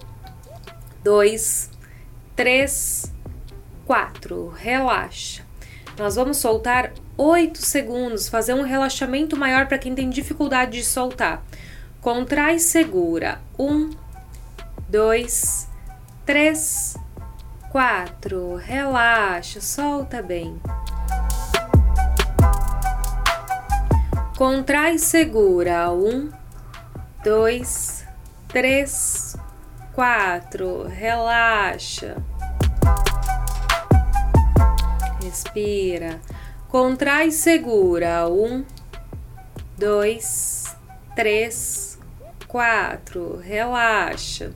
dois, 1.02 1.70
três, 2.34 3.12
quatro. 3.86 4.48
Relaxa. 4.48 5.42
Nós 5.98 6.16
vamos 6.16 6.38
soltar 6.38 6.92
8 7.16 7.64
segundos, 7.64 8.28
fazer 8.28 8.54
um 8.54 8.62
relaxamento 8.62 9.36
maior 9.36 9.66
para 9.66 9.78
quem 9.78 9.94
tem 9.94 10.10
dificuldade 10.10 10.72
de 10.72 10.84
soltar. 10.84 11.44
Contrai 12.00 12.58
segura. 12.58 13.40
Um, 13.58 13.90
dois, 14.88 15.68
três, 16.26 16.96
quatro. 17.70 18.56
Relaxa, 18.56 19.60
solta 19.60 20.20
bem. 20.20 20.60
Contrai 24.36 24.98
segura. 24.98 25.92
Um, 25.92 26.28
dois, 27.22 28.04
três, 28.48 29.36
quatro. 29.92 30.88
Relaxa. 30.88 32.16
Respira. 35.22 36.20
Contrai 36.68 37.30
segura. 37.30 38.28
Um, 38.28 38.64
dois, 39.78 40.76
três, 41.14 41.96
quatro. 42.48 43.36
Relaxa. 43.38 44.52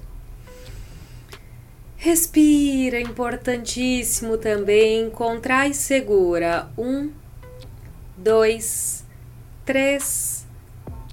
Respira, 1.97 3.01
importantíssimo 3.01 4.39
também. 4.39 5.09
Contrai 5.11 5.73
segura. 5.73 6.69
Um, 6.77 7.13
dois, 8.17 8.98
três, 9.69 10.47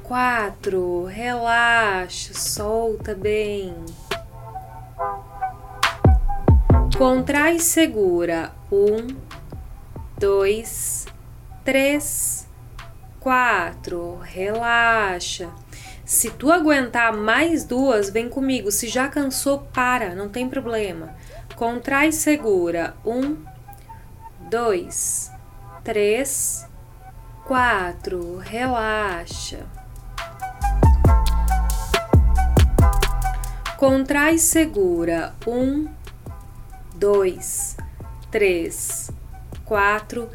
quatro. 0.01 1.03
Relaxa, 1.03 2.33
solta 2.33 3.13
bem. 3.13 3.75
Contrai 6.97 7.57
e 7.57 7.59
segura. 7.59 8.53
Um, 8.71 9.07
dois, 10.17 11.05
três, 11.65 12.47
quatro. 13.19 14.19
Relaxa. 14.23 15.49
Se 16.05 16.29
tu 16.29 16.49
aguentar 16.49 17.11
mais 17.11 17.65
duas, 17.65 18.09
vem 18.09 18.29
comigo. 18.29 18.71
Se 18.71 18.87
já 18.87 19.09
cansou, 19.09 19.67
para, 19.73 20.15
não 20.15 20.29
tem 20.29 20.47
problema. 20.47 21.13
Contrai 21.57 22.07
e 22.07 22.13
segura. 22.13 22.95
Um, 23.05 23.35
dois, 24.49 25.29
três, 25.83 26.65
quatro. 27.45 28.37
Relaxa. 28.37 29.65
Contrai 33.77 34.37
segura. 34.37 35.33
Um, 35.45 35.87
dois, 36.95 37.77
três, 38.31 39.11
quatro. 39.63 40.29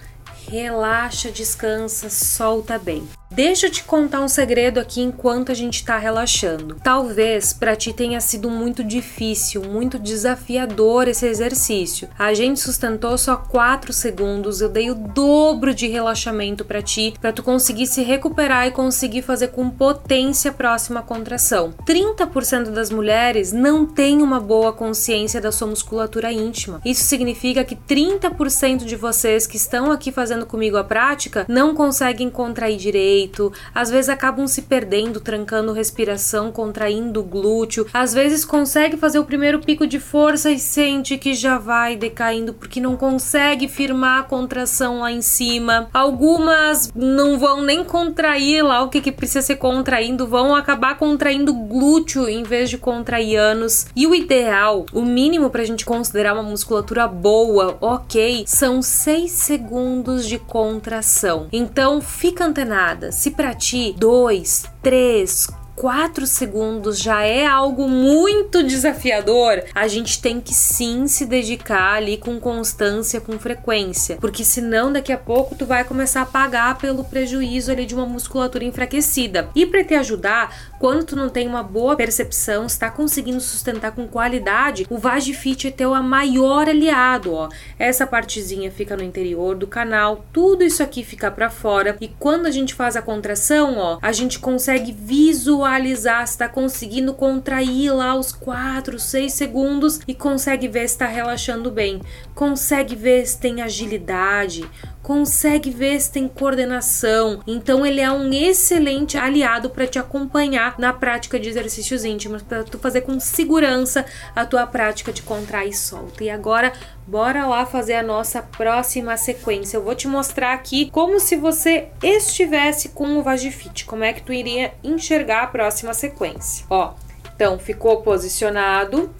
Relaxa, 0.48 1.30
descansa, 1.30 2.08
solta 2.08 2.78
bem. 2.78 3.06
Deixa 3.32 3.68
eu 3.68 3.70
te 3.70 3.84
contar 3.84 4.20
um 4.22 4.26
segredo 4.26 4.80
aqui 4.80 5.00
enquanto 5.00 5.52
a 5.52 5.54
gente 5.54 5.84
tá 5.84 5.96
relaxando. 5.96 6.76
Talvez 6.82 7.52
para 7.52 7.76
ti 7.76 7.92
tenha 7.92 8.20
sido 8.20 8.50
muito 8.50 8.82
difícil, 8.82 9.62
muito 9.62 10.00
desafiador 10.00 11.06
esse 11.06 11.26
exercício. 11.26 12.08
A 12.18 12.34
gente 12.34 12.58
sustentou 12.58 13.16
só 13.16 13.36
4 13.36 13.92
segundos, 13.92 14.60
eu 14.60 14.68
dei 14.68 14.90
o 14.90 14.96
dobro 14.96 15.72
de 15.72 15.86
relaxamento 15.86 16.64
para 16.64 16.82
ti, 16.82 17.14
para 17.20 17.32
tu 17.32 17.40
conseguir 17.40 17.86
se 17.86 18.02
recuperar 18.02 18.66
e 18.66 18.72
conseguir 18.72 19.22
fazer 19.22 19.48
com 19.48 19.70
potência 19.70 20.50
a 20.50 20.54
próxima 20.54 21.00
contração. 21.00 21.72
30% 21.86 22.70
das 22.70 22.90
mulheres 22.90 23.52
não 23.52 23.86
têm 23.86 24.22
uma 24.22 24.40
boa 24.40 24.72
consciência 24.72 25.40
da 25.40 25.52
sua 25.52 25.68
musculatura 25.68 26.32
íntima. 26.32 26.80
Isso 26.84 27.04
significa 27.04 27.62
que 27.62 27.76
30% 27.76 28.84
de 28.84 28.96
vocês 28.96 29.46
que 29.46 29.56
estão 29.56 29.92
aqui 29.92 30.10
fazendo 30.10 30.44
comigo 30.44 30.76
a 30.76 30.82
prática 30.82 31.46
não 31.48 31.76
conseguem 31.76 32.28
contrair 32.28 32.76
direito 32.76 33.19
peito, 33.20 33.52
às 33.74 33.90
vezes 33.90 34.08
acabam 34.08 34.46
se 34.46 34.62
perdendo, 34.62 35.20
trancando 35.20 35.72
respiração, 35.72 36.50
contraindo 36.50 37.20
o 37.20 37.24
glúteo, 37.24 37.86
às 37.92 38.14
vezes 38.14 38.44
consegue 38.44 38.96
fazer 38.96 39.18
o 39.18 39.24
primeiro 39.24 39.60
pico 39.60 39.86
de 39.86 40.00
força 40.00 40.50
e 40.50 40.58
sente 40.58 41.18
que 41.18 41.34
já 41.34 41.58
vai 41.58 41.96
decaindo 41.96 42.54
porque 42.54 42.80
não 42.80 42.96
consegue 42.96 43.68
firmar 43.68 44.20
a 44.20 44.24
contração 44.24 45.00
lá 45.00 45.12
em 45.12 45.20
cima. 45.20 45.88
Algumas 45.92 46.90
não 46.94 47.38
vão 47.38 47.62
nem 47.62 47.84
contrair 47.84 48.64
lá 48.64 48.82
o 48.82 48.88
que, 48.88 49.00
que 49.00 49.12
precisa 49.12 49.42
ser 49.42 49.56
contraindo, 49.56 50.26
vão 50.26 50.54
acabar 50.54 50.96
contraindo 50.96 51.52
glúteo 51.52 52.28
em 52.28 52.42
vez 52.42 52.70
de 52.70 52.78
contrair 52.78 53.36
ânus. 53.36 53.86
E 53.94 54.06
o 54.06 54.14
ideal, 54.14 54.86
o 54.92 55.02
mínimo 55.02 55.50
pra 55.50 55.64
gente 55.64 55.84
considerar 55.84 56.34
uma 56.34 56.42
musculatura 56.42 57.06
boa, 57.06 57.76
ok, 57.80 58.44
são 58.46 58.80
6 58.80 59.30
segundos 59.30 60.26
de 60.26 60.38
contração. 60.38 61.48
Então 61.52 62.00
fica 62.00 62.44
antenada 62.44 63.09
se 63.10 63.30
para 63.30 63.54
ti 63.54 63.94
dois, 63.98 64.64
três, 64.82 65.48
4 65.80 66.26
segundos 66.26 66.98
já 66.98 67.22
é 67.22 67.46
algo 67.46 67.88
muito 67.88 68.62
desafiador, 68.62 69.64
a 69.74 69.88
gente 69.88 70.20
tem 70.20 70.38
que 70.38 70.52
sim 70.52 71.08
se 71.08 71.24
dedicar 71.24 71.94
ali 71.94 72.18
com 72.18 72.38
constância, 72.38 73.18
com 73.18 73.38
frequência, 73.38 74.18
porque 74.20 74.44
senão 74.44 74.92
daqui 74.92 75.10
a 75.10 75.16
pouco 75.16 75.54
tu 75.54 75.64
vai 75.64 75.82
começar 75.82 76.20
a 76.20 76.26
pagar 76.26 76.76
pelo 76.76 77.02
prejuízo 77.02 77.72
ali 77.72 77.86
de 77.86 77.94
uma 77.94 78.04
musculatura 78.04 78.62
enfraquecida. 78.62 79.48
E 79.54 79.64
para 79.64 79.82
te 79.82 79.94
ajudar, 79.94 80.54
quando 80.78 81.04
tu 81.04 81.16
não 81.16 81.30
tem 81.30 81.48
uma 81.48 81.62
boa 81.62 81.96
percepção, 81.96 82.66
está 82.66 82.90
conseguindo 82.90 83.40
sustentar 83.40 83.92
com 83.92 84.06
qualidade, 84.06 84.86
o 84.90 84.98
Vagifit 84.98 85.68
é 85.68 85.70
teu 85.70 85.94
maior 86.02 86.68
aliado, 86.68 87.32
ó. 87.32 87.48
Essa 87.78 88.06
partezinha 88.06 88.70
fica 88.70 88.94
no 88.98 89.02
interior 89.02 89.56
do 89.56 89.66
canal, 89.66 90.26
tudo 90.30 90.62
isso 90.62 90.82
aqui 90.82 91.02
fica 91.02 91.30
para 91.30 91.48
fora 91.48 91.96
e 92.02 92.08
quando 92.08 92.44
a 92.44 92.50
gente 92.50 92.74
faz 92.74 92.96
a 92.96 93.02
contração, 93.02 93.78
ó, 93.78 93.98
a 94.02 94.12
gente 94.12 94.38
consegue 94.38 94.92
visualizar 94.92 95.69
visualizar 95.70 96.26
se 96.26 96.32
está 96.32 96.48
conseguindo 96.48 97.14
contrair 97.14 97.92
lá 97.94 98.16
os 98.16 98.32
4, 98.32 98.98
6 98.98 99.32
segundos 99.32 100.00
e 100.06 100.14
consegue 100.14 100.66
ver 100.66 100.88
se 100.88 100.94
está 100.94 101.06
relaxando 101.06 101.70
bem. 101.70 102.00
Consegue 102.34 102.96
ver 102.96 103.24
se 103.26 103.38
tem 103.38 103.62
agilidade, 103.62 104.68
consegue 105.02 105.70
ver 105.70 106.00
se 106.00 106.12
tem 106.12 106.28
coordenação. 106.28 107.42
Então 107.46 107.84
ele 107.84 108.00
é 108.00 108.10
um 108.10 108.32
excelente 108.32 109.16
aliado 109.16 109.70
para 109.70 109.86
te 109.86 109.98
acompanhar 109.98 110.74
na 110.78 110.92
prática 110.92 111.38
de 111.38 111.48
exercícios 111.48 112.04
íntimos, 112.04 112.42
para 112.42 112.64
tu 112.64 112.78
fazer 112.78 113.02
com 113.02 113.18
segurança 113.18 114.04
a 114.34 114.44
tua 114.44 114.66
prática 114.66 115.12
de 115.12 115.22
contrair 115.22 115.70
e 115.70 115.74
solta. 115.74 116.24
E 116.24 116.30
agora 116.30 116.72
bora 117.06 117.46
lá 117.46 117.66
fazer 117.66 117.94
a 117.94 118.02
nossa 118.02 118.42
próxima 118.42 119.16
sequência. 119.16 119.76
Eu 119.76 119.82
vou 119.82 119.94
te 119.94 120.06
mostrar 120.06 120.52
aqui 120.52 120.90
como 120.90 121.18
se 121.18 121.36
você 121.36 121.88
estivesse 122.02 122.90
com 122.90 123.18
o 123.18 123.22
Vagifit, 123.22 123.84
como 123.84 124.04
é 124.04 124.12
que 124.12 124.22
tu 124.22 124.32
iria 124.32 124.72
enxergar 124.82 125.42
a 125.42 125.46
próxima 125.46 125.94
sequência. 125.94 126.64
Ó, 126.70 126.94
então 127.34 127.58
ficou 127.58 128.02
posicionado 128.02 129.10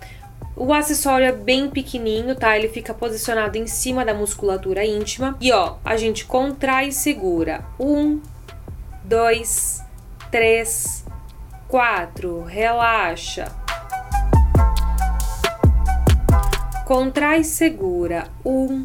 o 0.56 0.72
acessório 0.72 1.26
é 1.26 1.32
bem 1.32 1.70
pequenininho, 1.70 2.34
tá? 2.34 2.56
Ele 2.56 2.68
fica 2.68 2.92
posicionado 2.92 3.56
em 3.56 3.66
cima 3.66 4.04
da 4.04 4.12
musculatura 4.12 4.84
íntima. 4.84 5.36
E 5.40 5.52
ó, 5.52 5.76
a 5.84 5.96
gente 5.96 6.24
contrai 6.24 6.88
e 6.88 6.92
segura. 6.92 7.64
Um, 7.78 8.20
dois, 9.04 9.82
três, 10.30 11.04
quatro. 11.66 12.42
Relaxa. 12.42 13.50
Contrai 16.84 17.40
e 17.40 17.44
segura. 17.44 18.26
Um, 18.44 18.84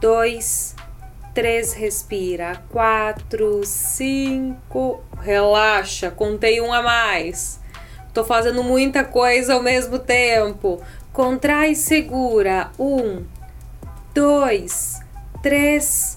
dois, 0.00 0.74
três. 1.34 1.72
Respira. 1.72 2.62
Quatro, 2.70 3.60
cinco. 3.64 5.04
Relaxa. 5.20 6.10
Contei 6.10 6.60
um 6.60 6.72
a 6.72 6.82
mais. 6.82 7.62
Tô 8.14 8.22
fazendo 8.22 8.62
muita 8.62 9.02
coisa 9.02 9.54
ao 9.54 9.62
mesmo 9.62 9.98
tempo. 9.98 10.80
Contrai 11.12 11.74
segura. 11.74 12.70
Um, 12.78 13.24
dois, 14.14 15.00
três, 15.42 16.16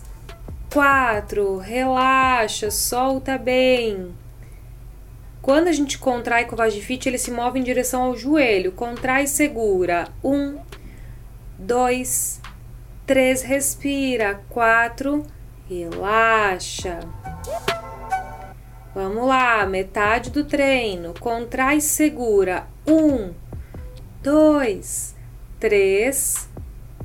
quatro. 0.71 1.57
Relaxa, 1.57 2.69
solta 2.69 3.35
bem. 3.35 4.13
Quando 5.41 5.69
a 5.69 5.71
gente 5.71 5.97
contrai 5.97 6.45
com 6.45 6.53
o 6.53 6.57
Vagifit, 6.57 7.09
ele 7.09 7.17
se 7.17 7.31
move 7.31 7.59
em 7.59 7.63
direção 7.63 8.03
ao 8.03 8.15
joelho. 8.15 8.71
Contrai 8.73 9.25
segura. 9.25 10.07
Um, 10.23 10.59
dois, 11.57 12.39
três. 13.07 13.41
Respira. 13.41 14.39
Quatro. 14.49 15.25
Relaxa. 15.67 16.99
Vamos 18.97 19.27
lá, 19.27 19.63
metade 19.67 20.31
do 20.31 20.43
treino. 20.43 21.13
Contrai 21.19 21.79
segura. 21.79 22.65
Um, 22.87 23.31
dois, 24.23 25.15
três, 25.59 26.49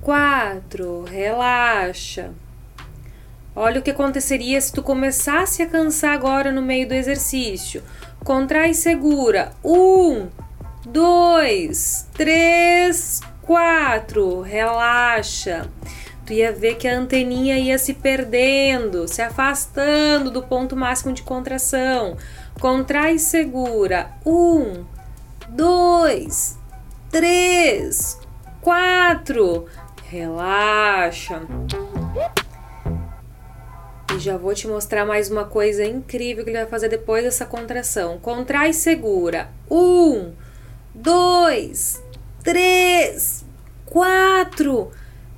quatro. 0.01 1.05
Relaxa. 1.05 2.31
Olha 3.55 3.79
o 3.79 3.83
que 3.83 3.91
aconteceria 3.91 4.59
se 4.59 4.73
tu 4.73 4.83
começasse 4.83 5.61
a 5.61 5.67
cansar 5.67 6.15
agora 6.15 6.51
no 6.51 6.63
meio 6.63 6.89
do 6.89 6.95
exercício. 6.95 7.83
Contrai 8.25 8.73
segura. 8.73 9.53
Um, 9.63 10.29
dois, 10.87 12.09
três, 12.15 13.21
quatro. 13.43 14.41
Relaxa. 14.41 15.69
Tu 16.33 16.37
ia 16.37 16.51
ver 16.51 16.77
que 16.77 16.89
a 16.89 16.97
anteninha 16.97 17.59
ia 17.59 17.77
se 17.77 17.93
perdendo, 17.93 19.07
se 19.07 19.21
afastando 19.21 20.31
do 20.31 20.43
ponto 20.43 20.75
máximo 20.75 21.13
de 21.13 21.23
contração. 21.23 22.17
Contrai 22.59 23.17
e 23.17 23.19
segura. 23.19 24.13
Um, 24.25 24.83
dois, 25.51 26.57
três, 27.11 28.19
quatro. 28.63 29.67
Relaxa. 30.05 31.43
E 34.17 34.19
já 34.19 34.39
vou 34.39 34.55
te 34.55 34.67
mostrar 34.67 35.05
mais 35.05 35.31
uma 35.31 35.45
coisa 35.45 35.85
incrível 35.85 36.45
que 36.45 36.49
ele 36.49 36.61
vai 36.61 36.67
fazer 36.67 36.89
depois 36.89 37.25
dessa 37.25 37.45
contração. 37.45 38.19
Contrai 38.19 38.71
e 38.71 38.75
segura. 38.75 39.51
Um, 39.71 40.33
dois, 40.95 42.03
três, 42.43 43.45
quatro. 43.85 44.93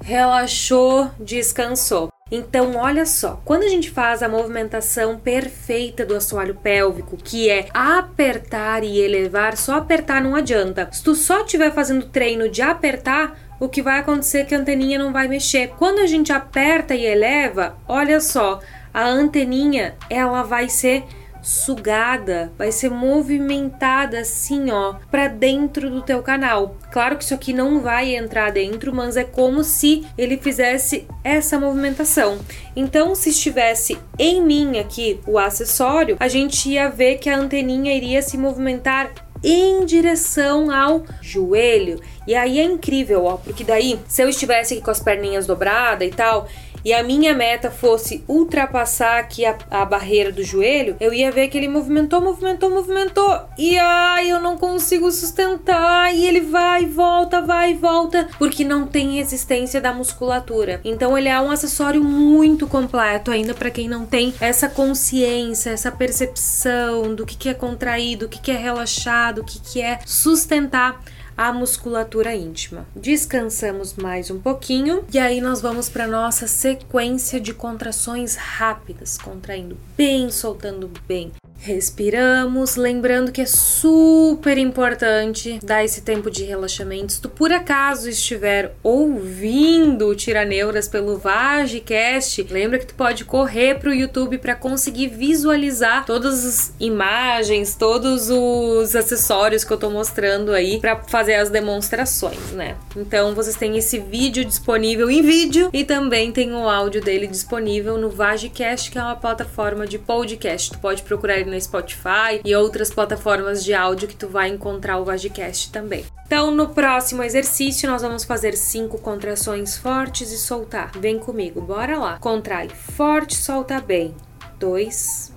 Relaxou, 0.04 1.10
descansou. 1.18 2.10
Então, 2.30 2.76
olha 2.76 3.06
só, 3.06 3.40
quando 3.42 3.62
a 3.62 3.68
gente 3.68 3.90
faz 3.90 4.22
a 4.22 4.28
movimentação 4.28 5.18
perfeita 5.18 6.04
do 6.04 6.14
assoalho 6.14 6.54
pélvico, 6.56 7.16
que 7.16 7.48
é 7.48 7.68
apertar 7.72 8.84
e 8.84 9.00
elevar, 9.00 9.56
só 9.56 9.76
apertar 9.76 10.22
não 10.22 10.34
adianta. 10.36 10.90
Se 10.92 11.02
tu 11.02 11.14
só 11.14 11.40
estiver 11.40 11.72
fazendo 11.72 12.06
treino 12.06 12.50
de 12.50 12.60
apertar, 12.60 13.38
o 13.58 13.66
que 13.66 13.80
vai 13.80 13.98
acontecer 13.98 14.40
é 14.40 14.44
que 14.44 14.54
a 14.54 14.58
anteninha 14.58 14.98
não 14.98 15.10
vai 15.10 15.26
mexer. 15.26 15.68
Quando 15.78 16.00
a 16.00 16.06
gente 16.06 16.32
aperta 16.32 16.94
e 16.94 17.06
eleva, 17.06 17.78
olha 17.88 18.20
só, 18.20 18.60
a 18.92 19.06
anteninha 19.06 19.94
ela 20.10 20.42
vai 20.42 20.68
ser 20.68 21.04
sugada, 21.44 22.50
vai 22.56 22.72
ser 22.72 22.90
movimentada 22.90 24.20
assim, 24.20 24.70
ó, 24.70 24.94
para 25.10 25.28
dentro 25.28 25.90
do 25.90 26.02
teu 26.02 26.22
canal. 26.22 26.76
Claro 26.90 27.16
que 27.16 27.22
isso 27.22 27.34
aqui 27.34 27.52
não 27.52 27.80
vai 27.80 28.16
entrar 28.16 28.50
dentro, 28.50 28.92
mas 28.94 29.16
é 29.16 29.24
como 29.24 29.62
se 29.62 30.06
ele 30.16 30.38
fizesse 30.38 31.06
essa 31.22 31.60
movimentação. 31.60 32.38
Então, 32.74 33.14
se 33.14 33.28
estivesse 33.28 33.98
em 34.18 34.40
mim 34.40 34.78
aqui 34.78 35.20
o 35.26 35.38
acessório, 35.38 36.16
a 36.18 36.28
gente 36.28 36.70
ia 36.70 36.88
ver 36.88 37.18
que 37.18 37.28
a 37.28 37.36
anteninha 37.36 37.94
iria 37.94 38.22
se 38.22 38.38
movimentar 38.38 39.12
em 39.42 39.84
direção 39.84 40.70
ao 40.70 41.04
joelho. 41.20 42.00
E 42.26 42.34
aí 42.34 42.58
é 42.58 42.64
incrível, 42.64 43.26
ó, 43.26 43.36
porque 43.36 43.62
daí, 43.62 44.00
se 44.08 44.22
eu 44.22 44.28
estivesse 44.28 44.72
aqui 44.72 44.82
com 44.82 44.90
as 44.90 45.00
perninhas 45.00 45.46
dobradas 45.46 46.08
e 46.08 46.10
tal, 46.10 46.48
e 46.84 46.92
a 46.92 47.02
minha 47.02 47.34
meta 47.34 47.70
fosse 47.70 48.22
ultrapassar 48.28 49.18
aqui 49.18 49.44
a, 49.44 49.56
a 49.70 49.84
barreira 49.84 50.30
do 50.30 50.42
joelho, 50.42 50.96
eu 51.00 51.14
ia 51.14 51.32
ver 51.32 51.48
que 51.48 51.56
ele 51.56 51.68
movimentou, 51.68 52.20
movimentou, 52.20 52.70
movimentou. 52.70 53.40
E 53.56 53.78
ai, 53.78 54.30
eu 54.30 54.40
não 54.40 54.58
consigo 54.58 55.10
sustentar. 55.10 56.14
E 56.14 56.26
ele 56.26 56.40
vai 56.40 56.82
e 56.82 56.86
volta, 56.86 57.40
vai 57.40 57.72
e 57.72 57.74
volta, 57.74 58.28
porque 58.38 58.64
não 58.64 58.86
tem 58.86 59.14
resistência 59.14 59.80
da 59.80 59.92
musculatura. 59.92 60.80
Então 60.84 61.16
ele 61.16 61.28
é 61.28 61.40
um 61.40 61.50
acessório 61.50 62.02
muito 62.02 62.66
completo 62.66 63.30
ainda 63.30 63.54
para 63.54 63.70
quem 63.70 63.88
não 63.88 64.04
tem 64.04 64.34
essa 64.40 64.68
consciência, 64.68 65.70
essa 65.70 65.90
percepção 65.90 67.14
do 67.14 67.24
que, 67.24 67.36
que 67.36 67.48
é 67.48 67.54
contraído, 67.54 68.26
o 68.26 68.28
que, 68.28 68.40
que 68.40 68.50
é 68.50 68.56
relaxado, 68.56 69.40
o 69.40 69.44
que, 69.44 69.58
que 69.58 69.80
é 69.80 70.00
sustentar 70.04 71.00
a 71.36 71.52
musculatura 71.52 72.34
íntima. 72.34 72.86
Descansamos 72.94 73.94
mais 73.94 74.30
um 74.30 74.40
pouquinho 74.40 75.04
e 75.12 75.18
aí 75.18 75.40
nós 75.40 75.60
vamos 75.60 75.88
para 75.88 76.06
nossa 76.06 76.46
sequência 76.46 77.40
de 77.40 77.52
contrações 77.52 78.36
rápidas, 78.36 79.18
contraindo 79.18 79.76
bem, 79.96 80.30
soltando 80.30 80.90
bem. 81.06 81.32
Respiramos, 81.64 82.76
lembrando 82.76 83.32
que 83.32 83.40
é 83.40 83.46
super 83.46 84.58
importante 84.58 85.58
dar 85.62 85.82
esse 85.82 86.02
tempo 86.02 86.30
de 86.30 86.44
relaxamento. 86.44 87.14
Se 87.14 87.22
tu 87.22 87.30
por 87.30 87.50
acaso 87.52 88.06
estiver 88.06 88.74
ouvindo 88.82 90.08
o 90.08 90.14
Tiraneuras 90.14 90.88
pelo 90.88 91.16
Vagecast, 91.16 92.42
lembra 92.50 92.78
que 92.78 92.88
tu 92.88 92.94
pode 92.94 93.24
correr 93.24 93.78
para 93.78 93.88
o 93.88 93.94
YouTube 93.94 94.36
para 94.36 94.54
conseguir 94.54 95.08
visualizar 95.08 96.04
todas 96.04 96.44
as 96.44 96.74
imagens, 96.78 97.74
todos 97.74 98.28
os 98.28 98.94
acessórios 98.94 99.64
que 99.64 99.72
eu 99.72 99.78
tô 99.78 99.88
mostrando 99.88 100.52
aí 100.52 100.78
para 100.78 100.96
fazer 101.04 101.23
as 101.32 101.48
demonstrações, 101.48 102.50
né? 102.52 102.76
Então 102.96 103.34
vocês 103.34 103.56
têm 103.56 103.76
esse 103.76 103.98
vídeo 103.98 104.44
disponível 104.44 105.08
em 105.08 105.22
vídeo 105.22 105.70
e 105.72 105.84
também 105.84 106.32
tem 106.32 106.52
o 106.52 106.68
áudio 106.68 107.00
dele 107.00 107.26
disponível 107.26 107.96
no 107.96 108.10
Vagecast, 108.10 108.90
que 108.90 108.98
é 108.98 109.02
uma 109.02 109.16
plataforma 109.16 109.86
de 109.86 109.98
podcast. 109.98 110.72
Tu 110.72 110.78
pode 110.78 111.02
procurar 111.02 111.38
ele 111.38 111.50
no 111.50 111.60
Spotify 111.60 112.40
e 112.44 112.54
outras 112.54 112.90
plataformas 112.90 113.64
de 113.64 113.72
áudio 113.72 114.08
que 114.08 114.16
tu 114.16 114.28
vai 114.28 114.48
encontrar 114.48 114.98
o 114.98 115.04
Vagicast 115.04 115.70
também. 115.70 116.04
Então, 116.26 116.50
no 116.50 116.70
próximo 116.70 117.22
exercício, 117.22 117.88
nós 117.88 118.02
vamos 118.02 118.24
fazer 118.24 118.56
cinco 118.56 118.98
contrações 118.98 119.76
fortes 119.76 120.32
e 120.32 120.38
soltar. 120.38 120.90
Vem 120.98 121.18
comigo, 121.18 121.60
bora 121.60 121.98
lá. 121.98 122.18
Contrai 122.18 122.68
forte, 122.68 123.36
solta 123.36 123.80
bem. 123.80 124.14
Dois, 124.58 125.32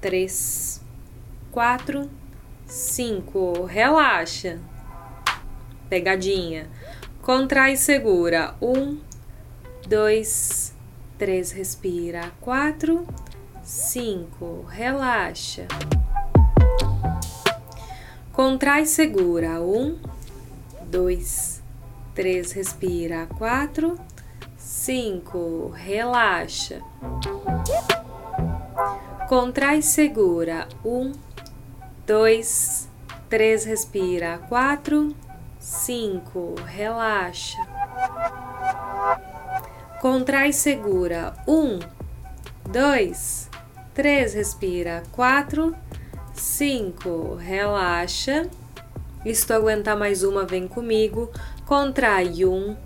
três, 0.00 0.80
quatro, 1.50 2.08
cinco. 2.66 3.64
Relaxa. 3.64 4.58
Pegadinha. 5.88 6.68
Contrai 7.22 7.76
segura. 7.76 8.54
Um, 8.60 8.98
dois, 9.86 10.74
três. 11.18 11.52
Respira. 11.52 12.32
Quatro, 12.40 13.06
cinco, 13.62 14.64
relaxa. 14.68 15.66
Contrai 18.32 18.84
segura. 18.84 19.60
Um, 19.60 19.96
dois, 20.84 21.62
três, 22.14 22.52
respira. 22.52 23.26
Quatro, 23.38 23.98
cinco, 24.56 25.68
relaxa. 25.74 26.80
Contrai 29.28 29.82
segura. 29.82 30.68
Um, 30.84 31.12
dois, 32.06 32.88
três, 33.28 33.64
respira. 33.64 34.38
Quatro, 34.48 35.14
cinco, 35.64 36.54
relaxa. 36.66 37.58
Contrai 40.00 40.52
segura. 40.52 41.32
Um, 41.48 41.78
dois, 42.70 43.48
3, 43.94 44.34
respira. 44.34 45.02
4, 45.12 45.74
5, 46.34 47.36
relaxa. 47.36 48.50
E 49.24 49.34
se 49.34 49.46
tu 49.46 49.54
aguentar 49.54 49.96
mais 49.96 50.22
uma, 50.22 50.44
vem 50.44 50.68
comigo. 50.68 51.30
Contrai. 51.64 52.44
1, 52.44 52.76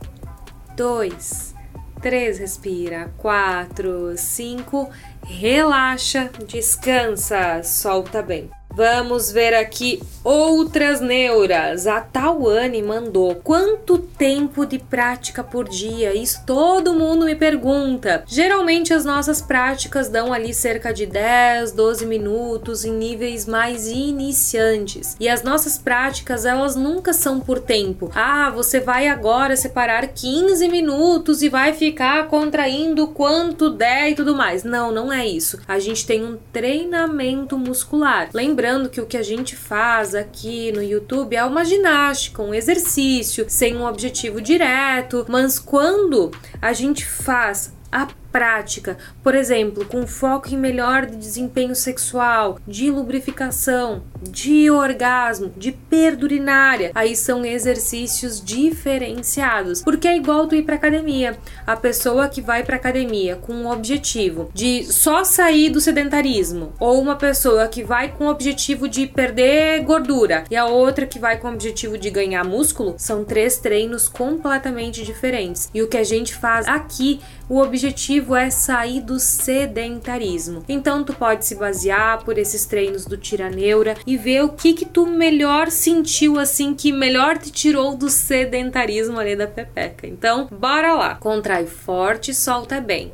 2, 0.76 1.54
3, 2.00 2.38
respira. 2.38 3.12
4, 3.18 4.16
5, 4.16 4.88
relaxa, 5.24 6.30
descansa, 6.46 7.60
solta 7.64 8.22
bem. 8.22 8.48
Vamos 8.78 9.32
ver 9.32 9.54
aqui 9.54 10.00
outras 10.22 11.00
neuras. 11.00 11.88
A 11.88 12.00
Tawane 12.00 12.80
mandou 12.80 13.34
quanto 13.34 13.98
tempo 13.98 14.64
de 14.64 14.78
prática 14.78 15.42
por 15.42 15.68
dia? 15.68 16.14
Isso 16.14 16.44
todo 16.46 16.94
mundo 16.94 17.24
me 17.24 17.34
pergunta. 17.34 18.22
Geralmente 18.24 18.94
as 18.94 19.04
nossas 19.04 19.42
práticas 19.42 20.08
dão 20.08 20.32
ali 20.32 20.54
cerca 20.54 20.92
de 20.92 21.06
10, 21.06 21.72
12 21.72 22.06
minutos 22.06 22.84
em 22.84 22.92
níveis 22.92 23.46
mais 23.46 23.88
iniciantes. 23.88 25.16
E 25.18 25.28
as 25.28 25.42
nossas 25.42 25.76
práticas, 25.76 26.44
elas 26.44 26.76
nunca 26.76 27.12
são 27.12 27.40
por 27.40 27.58
tempo. 27.58 28.12
Ah, 28.14 28.48
você 28.48 28.78
vai 28.78 29.08
agora 29.08 29.56
separar 29.56 30.06
15 30.06 30.68
minutos 30.68 31.42
e 31.42 31.48
vai 31.48 31.72
ficar 31.72 32.28
contraindo 32.28 33.08
quanto 33.08 33.70
der 33.70 34.10
e 34.10 34.14
tudo 34.14 34.36
mais. 34.36 34.62
Não, 34.62 34.92
não 34.92 35.12
é 35.12 35.26
isso. 35.26 35.58
A 35.66 35.80
gente 35.80 36.06
tem 36.06 36.24
um 36.24 36.38
treinamento 36.52 37.58
muscular. 37.58 38.28
Lembrando 38.32 38.67
Lembrando 38.68 38.90
que 38.90 39.00
o 39.00 39.06
que 39.06 39.16
a 39.16 39.22
gente 39.22 39.56
faz 39.56 40.14
aqui 40.14 40.70
no 40.72 40.82
YouTube 40.82 41.34
é 41.34 41.42
uma 41.42 41.64
ginástica, 41.64 42.42
um 42.42 42.52
exercício, 42.52 43.46
sem 43.48 43.74
um 43.74 43.86
objetivo 43.86 44.42
direto, 44.42 45.24
mas 45.26 45.58
quando 45.58 46.30
a 46.60 46.74
gente 46.74 47.06
faz 47.06 47.72
a 47.90 48.06
prática, 48.30 48.96
por 49.22 49.34
exemplo, 49.34 49.84
com 49.84 50.06
foco 50.06 50.48
em 50.48 50.56
melhor 50.56 51.06
desempenho 51.06 51.74
sexual, 51.74 52.58
de 52.66 52.90
lubrificação, 52.90 54.02
de 54.22 54.70
orgasmo, 54.70 55.52
de 55.56 55.72
perda 55.72 56.24
urinária. 56.24 56.92
Aí 56.94 57.16
são 57.16 57.44
exercícios 57.44 58.42
diferenciados, 58.42 59.82
porque 59.82 60.08
é 60.08 60.16
igual 60.16 60.46
tu 60.46 60.54
ir 60.54 60.62
para 60.62 60.74
academia. 60.74 61.38
A 61.66 61.76
pessoa 61.76 62.28
que 62.28 62.40
vai 62.40 62.62
para 62.62 62.76
academia 62.76 63.36
com 63.36 63.52
o 63.64 63.72
objetivo 63.72 64.50
de 64.54 64.84
só 64.84 65.24
sair 65.24 65.70
do 65.70 65.80
sedentarismo, 65.80 66.72
ou 66.78 67.00
uma 67.00 67.16
pessoa 67.16 67.68
que 67.68 67.82
vai 67.82 68.12
com 68.12 68.26
o 68.26 68.30
objetivo 68.30 68.88
de 68.88 69.06
perder 69.06 69.82
gordura 69.82 70.44
e 70.50 70.56
a 70.56 70.66
outra 70.66 71.06
que 71.06 71.18
vai 71.18 71.38
com 71.38 71.48
o 71.48 71.52
objetivo 71.52 71.96
de 71.96 72.10
ganhar 72.10 72.44
músculo, 72.44 72.94
são 72.98 73.24
três 73.24 73.58
treinos 73.58 74.08
completamente 74.08 75.04
diferentes. 75.04 75.70
E 75.72 75.82
o 75.82 75.88
que 75.88 75.96
a 75.96 76.04
gente 76.04 76.34
faz 76.34 76.66
aqui, 76.66 77.20
o 77.48 77.58
objetivo 77.60 78.17
é 78.36 78.50
sair 78.50 79.00
do 79.00 79.18
sedentarismo. 79.18 80.64
Então 80.68 81.04
tu 81.04 81.12
pode 81.12 81.44
se 81.44 81.54
basear 81.54 82.24
por 82.24 82.38
esses 82.38 82.66
treinos 82.66 83.04
do 83.04 83.16
tiraneura 83.16 83.96
e 84.06 84.16
ver 84.16 84.42
o 84.42 84.50
que 84.50 84.74
que 84.74 84.84
tu 84.84 85.06
melhor 85.06 85.70
sentiu 85.70 86.38
assim 86.38 86.74
que 86.74 86.92
melhor 86.92 87.38
te 87.38 87.50
tirou 87.50 87.96
do 87.96 88.08
sedentarismo 88.08 89.18
ali 89.18 89.36
da 89.36 89.46
pepeca. 89.46 90.06
Então, 90.06 90.46
bora 90.50 90.94
lá. 90.94 91.14
Contrai 91.16 91.66
forte, 91.66 92.34
solta 92.34 92.80
bem. 92.80 93.12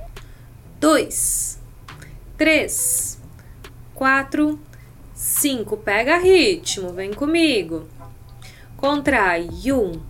Dois, 0.81 1.59
três, 2.37 3.19
quatro, 3.95 4.59
cinco. 5.14 5.77
Pega 5.77 6.19
ritmo, 6.19 6.93
vem 6.93 7.12
comigo. 7.12 7.88
Contrai 8.77 9.49
um, 9.73 10.01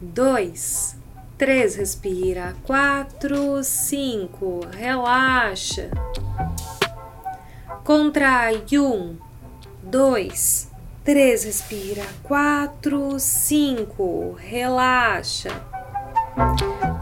dois, 0.00 0.96
três, 1.40 1.74
respira, 1.74 2.54
quatro, 2.64 3.64
cinco, 3.64 4.60
relaxa. 4.76 5.90
Contrai, 7.82 8.62
um, 8.74 9.16
dois, 9.82 10.70
três, 11.02 11.44
respira, 11.44 12.04
quatro, 12.22 13.18
cinco, 13.18 14.36
relaxa. 14.38 15.48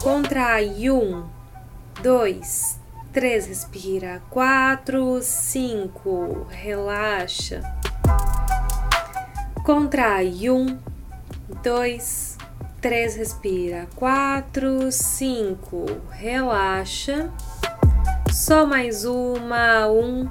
Contrai, 0.01 0.89
um, 0.89 1.27
dois, 2.01 2.79
três, 3.11 3.45
respira, 3.45 4.21
quatro, 4.29 5.21
cinco, 5.21 6.47
relaxa. 6.49 7.61
Contrai, 9.65 10.49
um, 10.49 10.79
dois, 11.61 12.37
3, 12.81 13.15
respira. 13.15 13.87
4, 13.95 14.91
5, 14.91 15.85
relaxa. 16.11 17.29
Só 18.31 18.65
mais 18.65 19.03
uma. 19.05 19.89
1, 19.89 20.29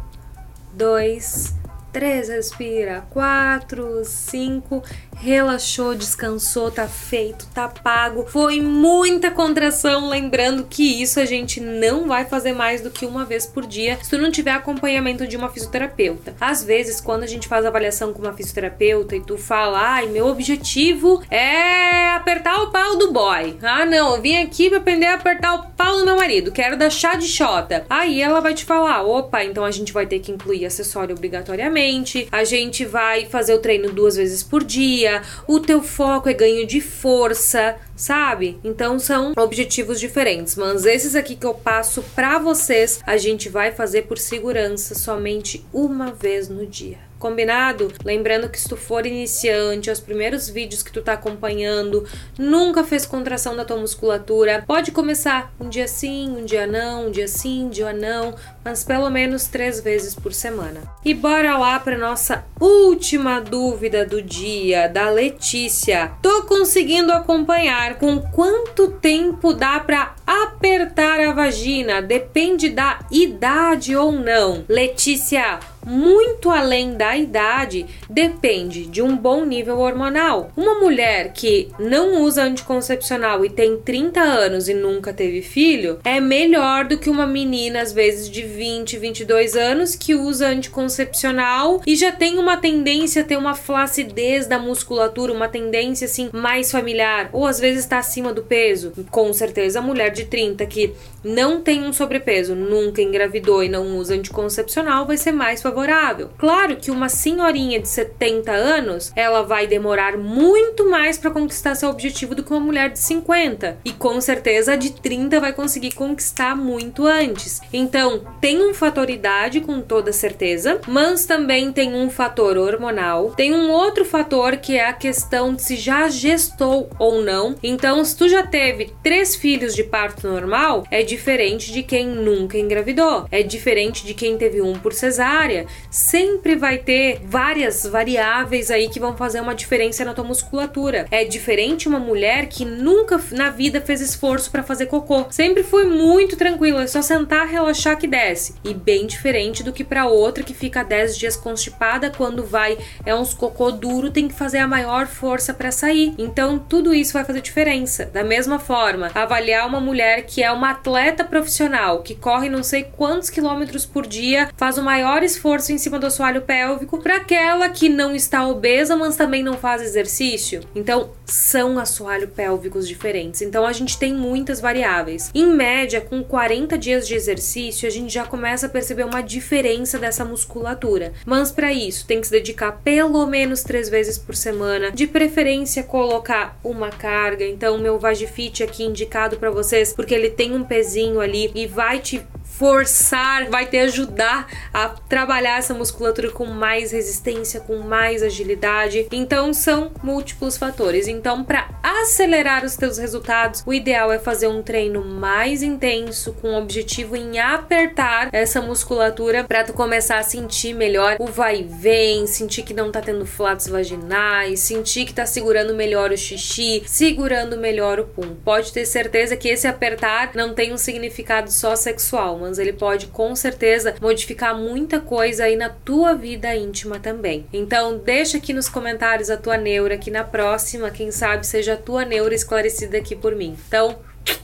2, 0.72 1.54
3, 1.92 2.28
respira. 2.28 3.04
4, 3.10 4.04
5, 4.04 4.82
relaxou, 5.20 5.94
descansou, 5.94 6.70
tá 6.70 6.86
feito, 6.86 7.46
tá 7.52 7.68
pago. 7.68 8.24
Foi 8.28 8.60
muita 8.60 9.30
contração, 9.30 10.08
lembrando 10.08 10.64
que 10.64 11.02
isso 11.02 11.18
a 11.18 11.24
gente 11.24 11.60
não 11.60 12.06
vai 12.06 12.24
fazer 12.24 12.52
mais 12.52 12.80
do 12.80 12.90
que 12.90 13.04
uma 13.04 13.24
vez 13.24 13.46
por 13.46 13.66
dia 13.66 13.98
se 14.02 14.10
tu 14.10 14.18
não 14.18 14.30
tiver 14.30 14.52
acompanhamento 14.52 15.26
de 15.26 15.36
uma 15.36 15.48
fisioterapeuta. 15.50 16.34
Às 16.40 16.62
vezes, 16.62 17.00
quando 17.00 17.24
a 17.24 17.26
gente 17.26 17.48
faz 17.48 17.66
avaliação 17.66 18.12
com 18.12 18.22
uma 18.22 18.32
fisioterapeuta 18.32 19.16
e 19.16 19.20
tu 19.20 19.36
fala, 19.36 19.80
ai, 19.80 20.06
meu 20.06 20.26
objetivo 20.26 21.22
é 21.30 22.14
apertar 22.14 22.37
pau 22.70 22.96
do 22.96 23.12
boy. 23.12 23.56
Ah, 23.62 23.84
não, 23.84 24.16
eu 24.16 24.22
vim 24.22 24.36
aqui 24.36 24.68
pra 24.68 24.78
aprender 24.78 25.06
a 25.06 25.14
apertar 25.14 25.54
o 25.54 25.70
pau 25.70 25.98
do 25.98 26.04
meu 26.04 26.16
marido, 26.16 26.52
quero 26.52 26.76
dar 26.76 26.90
chá 26.90 27.14
de 27.14 27.26
xota. 27.26 27.84
Aí 27.88 28.20
ela 28.20 28.40
vai 28.40 28.54
te 28.54 28.64
falar, 28.64 29.02
opa, 29.02 29.44
então 29.44 29.64
a 29.64 29.70
gente 29.70 29.92
vai 29.92 30.06
ter 30.06 30.18
que 30.20 30.32
incluir 30.32 30.64
acessório 30.64 31.14
obrigatoriamente, 31.14 32.28
a 32.30 32.44
gente 32.44 32.84
vai 32.84 33.26
fazer 33.26 33.54
o 33.54 33.58
treino 33.58 33.90
duas 33.90 34.16
vezes 34.16 34.42
por 34.42 34.64
dia 34.64 35.22
o 35.46 35.60
teu 35.60 35.82
foco 35.82 36.28
é 36.28 36.34
ganho 36.34 36.66
de 36.66 36.80
força, 36.80 37.76
sabe? 37.96 38.58
Então 38.62 38.98
são 38.98 39.32
objetivos 39.36 39.98
diferentes, 40.00 40.56
mas 40.56 40.84
esses 40.84 41.14
aqui 41.14 41.36
que 41.36 41.46
eu 41.46 41.54
passo 41.54 42.02
para 42.14 42.38
vocês, 42.38 43.00
a 43.06 43.16
gente 43.16 43.48
vai 43.48 43.72
fazer 43.72 44.02
por 44.02 44.18
segurança 44.18 44.94
somente 44.94 45.64
uma 45.72 46.12
vez 46.12 46.48
no 46.48 46.66
dia. 46.66 47.07
Combinado? 47.18 47.92
Lembrando 48.04 48.48
que 48.48 48.60
se 48.60 48.68
tu 48.68 48.76
for 48.76 49.04
iniciante, 49.04 49.90
os 49.90 50.00
primeiros 50.00 50.48
vídeos 50.48 50.82
que 50.82 50.92
tu 50.92 51.02
tá 51.02 51.14
acompanhando, 51.14 52.06
nunca 52.38 52.84
fez 52.84 53.04
contração 53.04 53.56
da 53.56 53.64
tua 53.64 53.76
musculatura, 53.76 54.64
pode 54.66 54.92
começar 54.92 55.52
um 55.58 55.68
dia 55.68 55.88
sim, 55.88 56.28
um 56.28 56.44
dia 56.44 56.66
não, 56.66 57.08
um 57.08 57.10
dia 57.10 57.26
sim, 57.26 57.64
um 57.64 57.70
dia 57.70 57.92
não, 57.92 58.34
mas 58.68 58.84
pelo 58.84 59.08
menos 59.08 59.46
três 59.46 59.80
vezes 59.80 60.14
por 60.14 60.34
semana. 60.34 60.82
E 61.02 61.14
bora 61.14 61.56
lá 61.56 61.80
para 61.80 61.96
nossa 61.96 62.44
última 62.60 63.40
dúvida 63.40 64.04
do 64.04 64.20
dia, 64.20 64.86
da 64.88 65.08
Letícia. 65.08 66.12
Tô 66.20 66.42
conseguindo 66.42 67.10
acompanhar 67.10 67.94
com 67.94 68.20
quanto 68.20 68.88
tempo 68.88 69.54
dá 69.54 69.80
para 69.80 70.14
apertar 70.26 71.18
a 71.18 71.32
vagina? 71.32 72.02
Depende 72.02 72.68
da 72.68 72.98
idade 73.10 73.96
ou 73.96 74.12
não. 74.12 74.66
Letícia, 74.68 75.58
muito 75.88 76.50
além 76.50 76.94
da 76.94 77.16
idade, 77.16 77.86
depende 78.10 78.84
de 78.84 79.00
um 79.00 79.16
bom 79.16 79.46
nível 79.46 79.78
hormonal. 79.78 80.52
Uma 80.54 80.74
mulher 80.74 81.32
que 81.32 81.70
não 81.78 82.22
usa 82.22 82.42
anticoncepcional 82.42 83.42
e 83.42 83.48
tem 83.48 83.78
30 83.78 84.20
anos 84.20 84.68
e 84.68 84.74
nunca 84.74 85.14
teve 85.14 85.40
filho 85.40 85.98
é 86.04 86.20
melhor 86.20 86.84
do 86.84 86.98
que 86.98 87.08
uma 87.08 87.26
menina, 87.26 87.80
às 87.80 87.92
vezes 87.92 88.28
de 88.28 88.42
20, 88.58 88.98
22 88.98 89.54
anos, 89.54 89.94
que 89.94 90.16
usa 90.16 90.48
anticoncepcional 90.48 91.80
e 91.86 91.94
já 91.94 92.10
tem 92.10 92.38
uma 92.38 92.56
tendência 92.56 93.22
a 93.22 93.24
ter 93.24 93.36
uma 93.36 93.54
flacidez 93.54 94.48
da 94.48 94.58
musculatura, 94.58 95.32
uma 95.32 95.46
tendência 95.46 96.06
assim 96.06 96.28
mais 96.32 96.72
familiar, 96.72 97.30
ou 97.32 97.46
às 97.46 97.60
vezes 97.60 97.84
está 97.84 97.98
acima 97.98 98.32
do 98.32 98.42
peso. 98.42 98.92
Com 99.12 99.32
certeza, 99.32 99.78
a 99.78 99.82
mulher 99.82 100.10
de 100.10 100.24
30 100.24 100.66
que 100.66 100.92
não 101.28 101.60
tem 101.60 101.84
um 101.84 101.92
sobrepeso, 101.92 102.54
nunca 102.54 103.02
engravidou 103.02 103.62
e 103.62 103.68
não 103.68 103.98
usa 103.98 104.14
anticoncepcional 104.14 105.06
vai 105.06 105.16
ser 105.16 105.32
mais 105.32 105.60
favorável. 105.60 106.30
Claro 106.38 106.76
que 106.76 106.90
uma 106.90 107.08
senhorinha 107.08 107.80
de 107.80 107.88
70 107.88 108.50
anos, 108.50 109.12
ela 109.14 109.42
vai 109.42 109.66
demorar 109.66 110.16
muito 110.16 110.88
mais 110.88 111.18
para 111.18 111.30
conquistar 111.30 111.74
seu 111.74 111.90
objetivo 111.90 112.34
do 112.34 112.42
que 112.42 112.50
uma 112.50 112.60
mulher 112.60 112.90
de 112.90 112.98
50. 112.98 113.78
E 113.84 113.92
com 113.92 114.20
certeza 114.20 114.72
a 114.72 114.76
de 114.76 114.92
30 114.92 115.38
vai 115.40 115.52
conseguir 115.52 115.92
conquistar 115.92 116.56
muito 116.56 117.06
antes. 117.06 117.60
Então, 117.72 118.22
tem 118.40 118.62
um 118.62 118.72
fator 118.72 119.10
idade 119.10 119.60
com 119.60 119.80
toda 119.80 120.12
certeza, 120.12 120.80
mas 120.86 121.26
também 121.26 121.72
tem 121.72 121.94
um 121.94 122.08
fator 122.08 122.56
hormonal. 122.56 123.32
Tem 123.32 123.54
um 123.54 123.70
outro 123.70 124.04
fator 124.04 124.56
que 124.56 124.76
é 124.76 124.86
a 124.86 124.92
questão 124.92 125.54
de 125.54 125.62
se 125.62 125.76
já 125.76 126.08
gestou 126.08 126.88
ou 126.98 127.20
não. 127.20 127.54
Então, 127.62 128.04
se 128.04 128.16
tu 128.16 128.28
já 128.28 128.42
teve 128.42 128.92
três 129.02 129.34
filhos 129.34 129.74
de 129.74 129.84
parto 129.84 130.26
normal, 130.26 130.84
é 130.90 131.02
diferente 131.18 131.72
de 131.72 131.82
quem 131.82 132.06
nunca 132.06 132.56
engravidou. 132.56 133.26
É 133.30 133.42
diferente 133.42 134.06
de 134.06 134.14
quem 134.14 134.38
teve 134.38 134.62
um 134.62 134.74
por 134.74 134.92
cesárea. 134.92 135.66
Sempre 135.90 136.54
vai 136.54 136.78
ter 136.78 137.20
várias 137.24 137.84
variáveis 137.84 138.70
aí 138.70 138.88
que 138.88 139.00
vão 139.00 139.16
fazer 139.16 139.40
uma 139.40 139.54
diferença 139.54 140.04
na 140.04 140.14
tua 140.14 140.24
musculatura. 140.24 141.06
É 141.10 141.24
diferente 141.24 141.88
uma 141.88 141.98
mulher 141.98 142.46
que 142.46 142.64
nunca 142.64 143.20
na 143.32 143.50
vida 143.50 143.80
fez 143.80 144.00
esforço 144.00 144.50
para 144.50 144.62
fazer 144.62 144.86
cocô. 144.86 145.26
Sempre 145.30 145.64
foi 145.64 145.84
muito 145.84 146.36
tranquila, 146.36 146.84
é 146.84 146.86
só 146.86 147.02
sentar, 147.02 147.48
relaxar 147.48 147.98
que 147.98 148.06
desce. 148.06 148.54
E 148.62 148.72
bem 148.72 149.04
diferente 149.04 149.64
do 149.64 149.72
que 149.72 149.82
para 149.82 150.06
outra 150.06 150.44
que 150.44 150.54
fica 150.54 150.84
10 150.84 151.18
dias 151.18 151.36
constipada 151.36 152.12
quando 152.16 152.44
vai 152.44 152.78
é 153.04 153.12
uns 153.12 153.34
cocô 153.34 153.72
duro, 153.72 154.10
tem 154.10 154.28
que 154.28 154.34
fazer 154.34 154.58
a 154.58 154.68
maior 154.68 155.08
força 155.08 155.52
para 155.52 155.72
sair. 155.72 156.14
Então 156.16 156.60
tudo 156.60 156.94
isso 156.94 157.12
vai 157.12 157.24
fazer 157.24 157.40
diferença. 157.40 158.06
Da 158.06 158.22
mesma 158.22 158.60
forma, 158.60 159.10
avaliar 159.16 159.66
uma 159.66 159.80
mulher 159.80 160.22
que 160.22 160.44
é 160.44 160.52
uma 160.52 160.70
atleta 160.70 160.97
profissional 161.24 162.02
que 162.02 162.14
corre 162.14 162.48
não 162.48 162.62
sei 162.62 162.84
quantos 162.84 163.30
quilômetros 163.30 163.86
por 163.86 164.06
dia, 164.06 164.50
faz 164.56 164.78
o 164.78 164.82
maior 164.82 165.22
esforço 165.22 165.72
em 165.72 165.78
cima 165.78 165.98
do 165.98 166.06
assoalho 166.06 166.42
pélvico, 166.42 166.98
para 166.98 167.16
aquela 167.16 167.68
que 167.68 167.88
não 167.88 168.14
está 168.14 168.46
obesa, 168.46 168.96
mas 168.96 169.16
também 169.16 169.42
não 169.42 169.54
faz 169.54 169.82
exercício. 169.82 170.60
Então, 170.74 171.10
são 171.28 171.78
assoalho 171.78 172.28
pélvicos 172.28 172.88
diferentes. 172.88 173.42
Então, 173.42 173.66
a 173.66 173.72
gente 173.72 173.98
tem 173.98 174.12
muitas 174.14 174.60
variáveis. 174.60 175.30
Em 175.34 175.46
média, 175.46 176.00
com 176.00 176.22
40 176.22 176.76
dias 176.78 177.06
de 177.06 177.14
exercício, 177.14 177.86
a 177.86 177.90
gente 177.90 178.12
já 178.12 178.24
começa 178.24 178.66
a 178.66 178.68
perceber 178.68 179.04
uma 179.04 179.20
diferença 179.20 179.98
dessa 179.98 180.24
musculatura. 180.24 181.12
Mas 181.24 181.50
para 181.50 181.72
isso, 181.72 182.06
tem 182.06 182.20
que 182.20 182.26
se 182.26 182.32
dedicar 182.32 182.72
pelo 182.82 183.26
menos 183.26 183.62
três 183.62 183.88
vezes 183.88 184.18
por 184.18 184.34
semana, 184.34 184.90
de 184.90 185.06
preferência 185.06 185.82
colocar 185.82 186.58
uma 186.64 186.90
carga. 186.90 187.44
Então, 187.44 187.78
meu 187.78 187.98
Vagifit 187.98 188.62
aqui 188.62 188.84
indicado 188.84 189.36
para 189.36 189.50
vocês, 189.50 189.92
porque 189.92 190.14
ele 190.14 190.30
tem 190.30 190.54
um 190.54 190.64
pezinho 190.64 191.20
ali 191.20 191.50
e 191.54 191.66
vai 191.66 191.98
te 191.98 192.22
forçar, 192.58 193.48
vai 193.48 193.66
te 193.66 193.78
ajudar 193.78 194.48
a 194.74 194.88
trabalhar 194.88 195.58
essa 195.58 195.72
musculatura 195.72 196.30
com 196.30 196.44
mais 196.44 196.90
resistência, 196.90 197.60
com 197.60 197.78
mais 197.78 198.22
agilidade. 198.22 199.06
Então 199.12 199.54
são 199.54 199.92
múltiplos 200.02 200.58
fatores. 200.58 201.06
Então, 201.06 201.44
para 201.44 201.68
acelerar 201.82 202.64
os 202.64 202.76
teus 202.76 202.98
resultados, 202.98 203.62
o 203.64 203.72
ideal 203.72 204.10
é 204.10 204.18
fazer 204.18 204.48
um 204.48 204.62
treino 204.62 205.04
mais 205.04 205.62
intenso 205.62 206.32
com 206.32 206.50
o 206.50 206.58
objetivo 206.58 207.16
em 207.16 207.38
apertar 207.38 208.28
essa 208.32 208.60
musculatura 208.60 209.44
para 209.44 209.62
tu 209.62 209.72
começar 209.72 210.18
a 210.18 210.24
sentir 210.24 210.74
melhor 210.74 211.16
o 211.20 211.26
vai 211.26 211.60
e 211.60 211.62
vem, 211.62 212.26
sentir 212.26 212.62
que 212.62 212.74
não 212.74 212.90
tá 212.90 213.00
tendo 213.00 213.24
flatos 213.24 213.68
vaginais, 213.68 214.60
sentir 214.60 215.04
que 215.04 215.14
tá 215.14 215.26
segurando 215.26 215.74
melhor 215.74 216.10
o 216.10 216.16
xixi, 216.16 216.82
segurando 216.86 217.56
melhor 217.56 218.00
o 218.00 218.04
pum. 218.04 218.34
Pode 218.44 218.72
ter 218.72 218.84
certeza 218.84 219.36
que 219.36 219.48
esse 219.48 219.68
apertar 219.68 220.32
não 220.34 220.52
tem 220.52 220.72
um 220.72 220.78
significado 220.78 221.52
só 221.52 221.76
sexual, 221.76 222.47
ele 222.56 222.72
pode 222.72 223.08
com 223.08 223.34
certeza 223.34 223.96
modificar 224.00 224.56
muita 224.56 225.00
coisa 225.00 225.44
aí 225.44 225.56
na 225.56 225.68
tua 225.68 226.14
vida 226.14 226.54
íntima 226.54 227.00
também. 227.00 227.46
Então, 227.52 227.98
deixa 227.98 228.38
aqui 228.38 228.52
nos 228.52 228.68
comentários 228.68 229.28
a 229.28 229.36
tua 229.36 229.56
neura, 229.56 229.98
que 229.98 230.08
na 230.10 230.22
próxima, 230.22 230.88
quem 230.88 231.10
sabe, 231.10 231.44
seja 231.44 231.72
a 231.74 231.76
tua 231.76 232.04
neura 232.04 232.34
esclarecida 232.34 232.96
aqui 232.96 233.16
por 233.16 233.34
mim. 233.34 233.56
Então, 233.66 233.98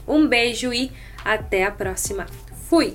um 0.05 0.27
beijo 0.27 0.73
e 0.73 0.91
até 1.23 1.63
a 1.63 1.71
próxima. 1.71 2.25
Fui! 2.69 2.91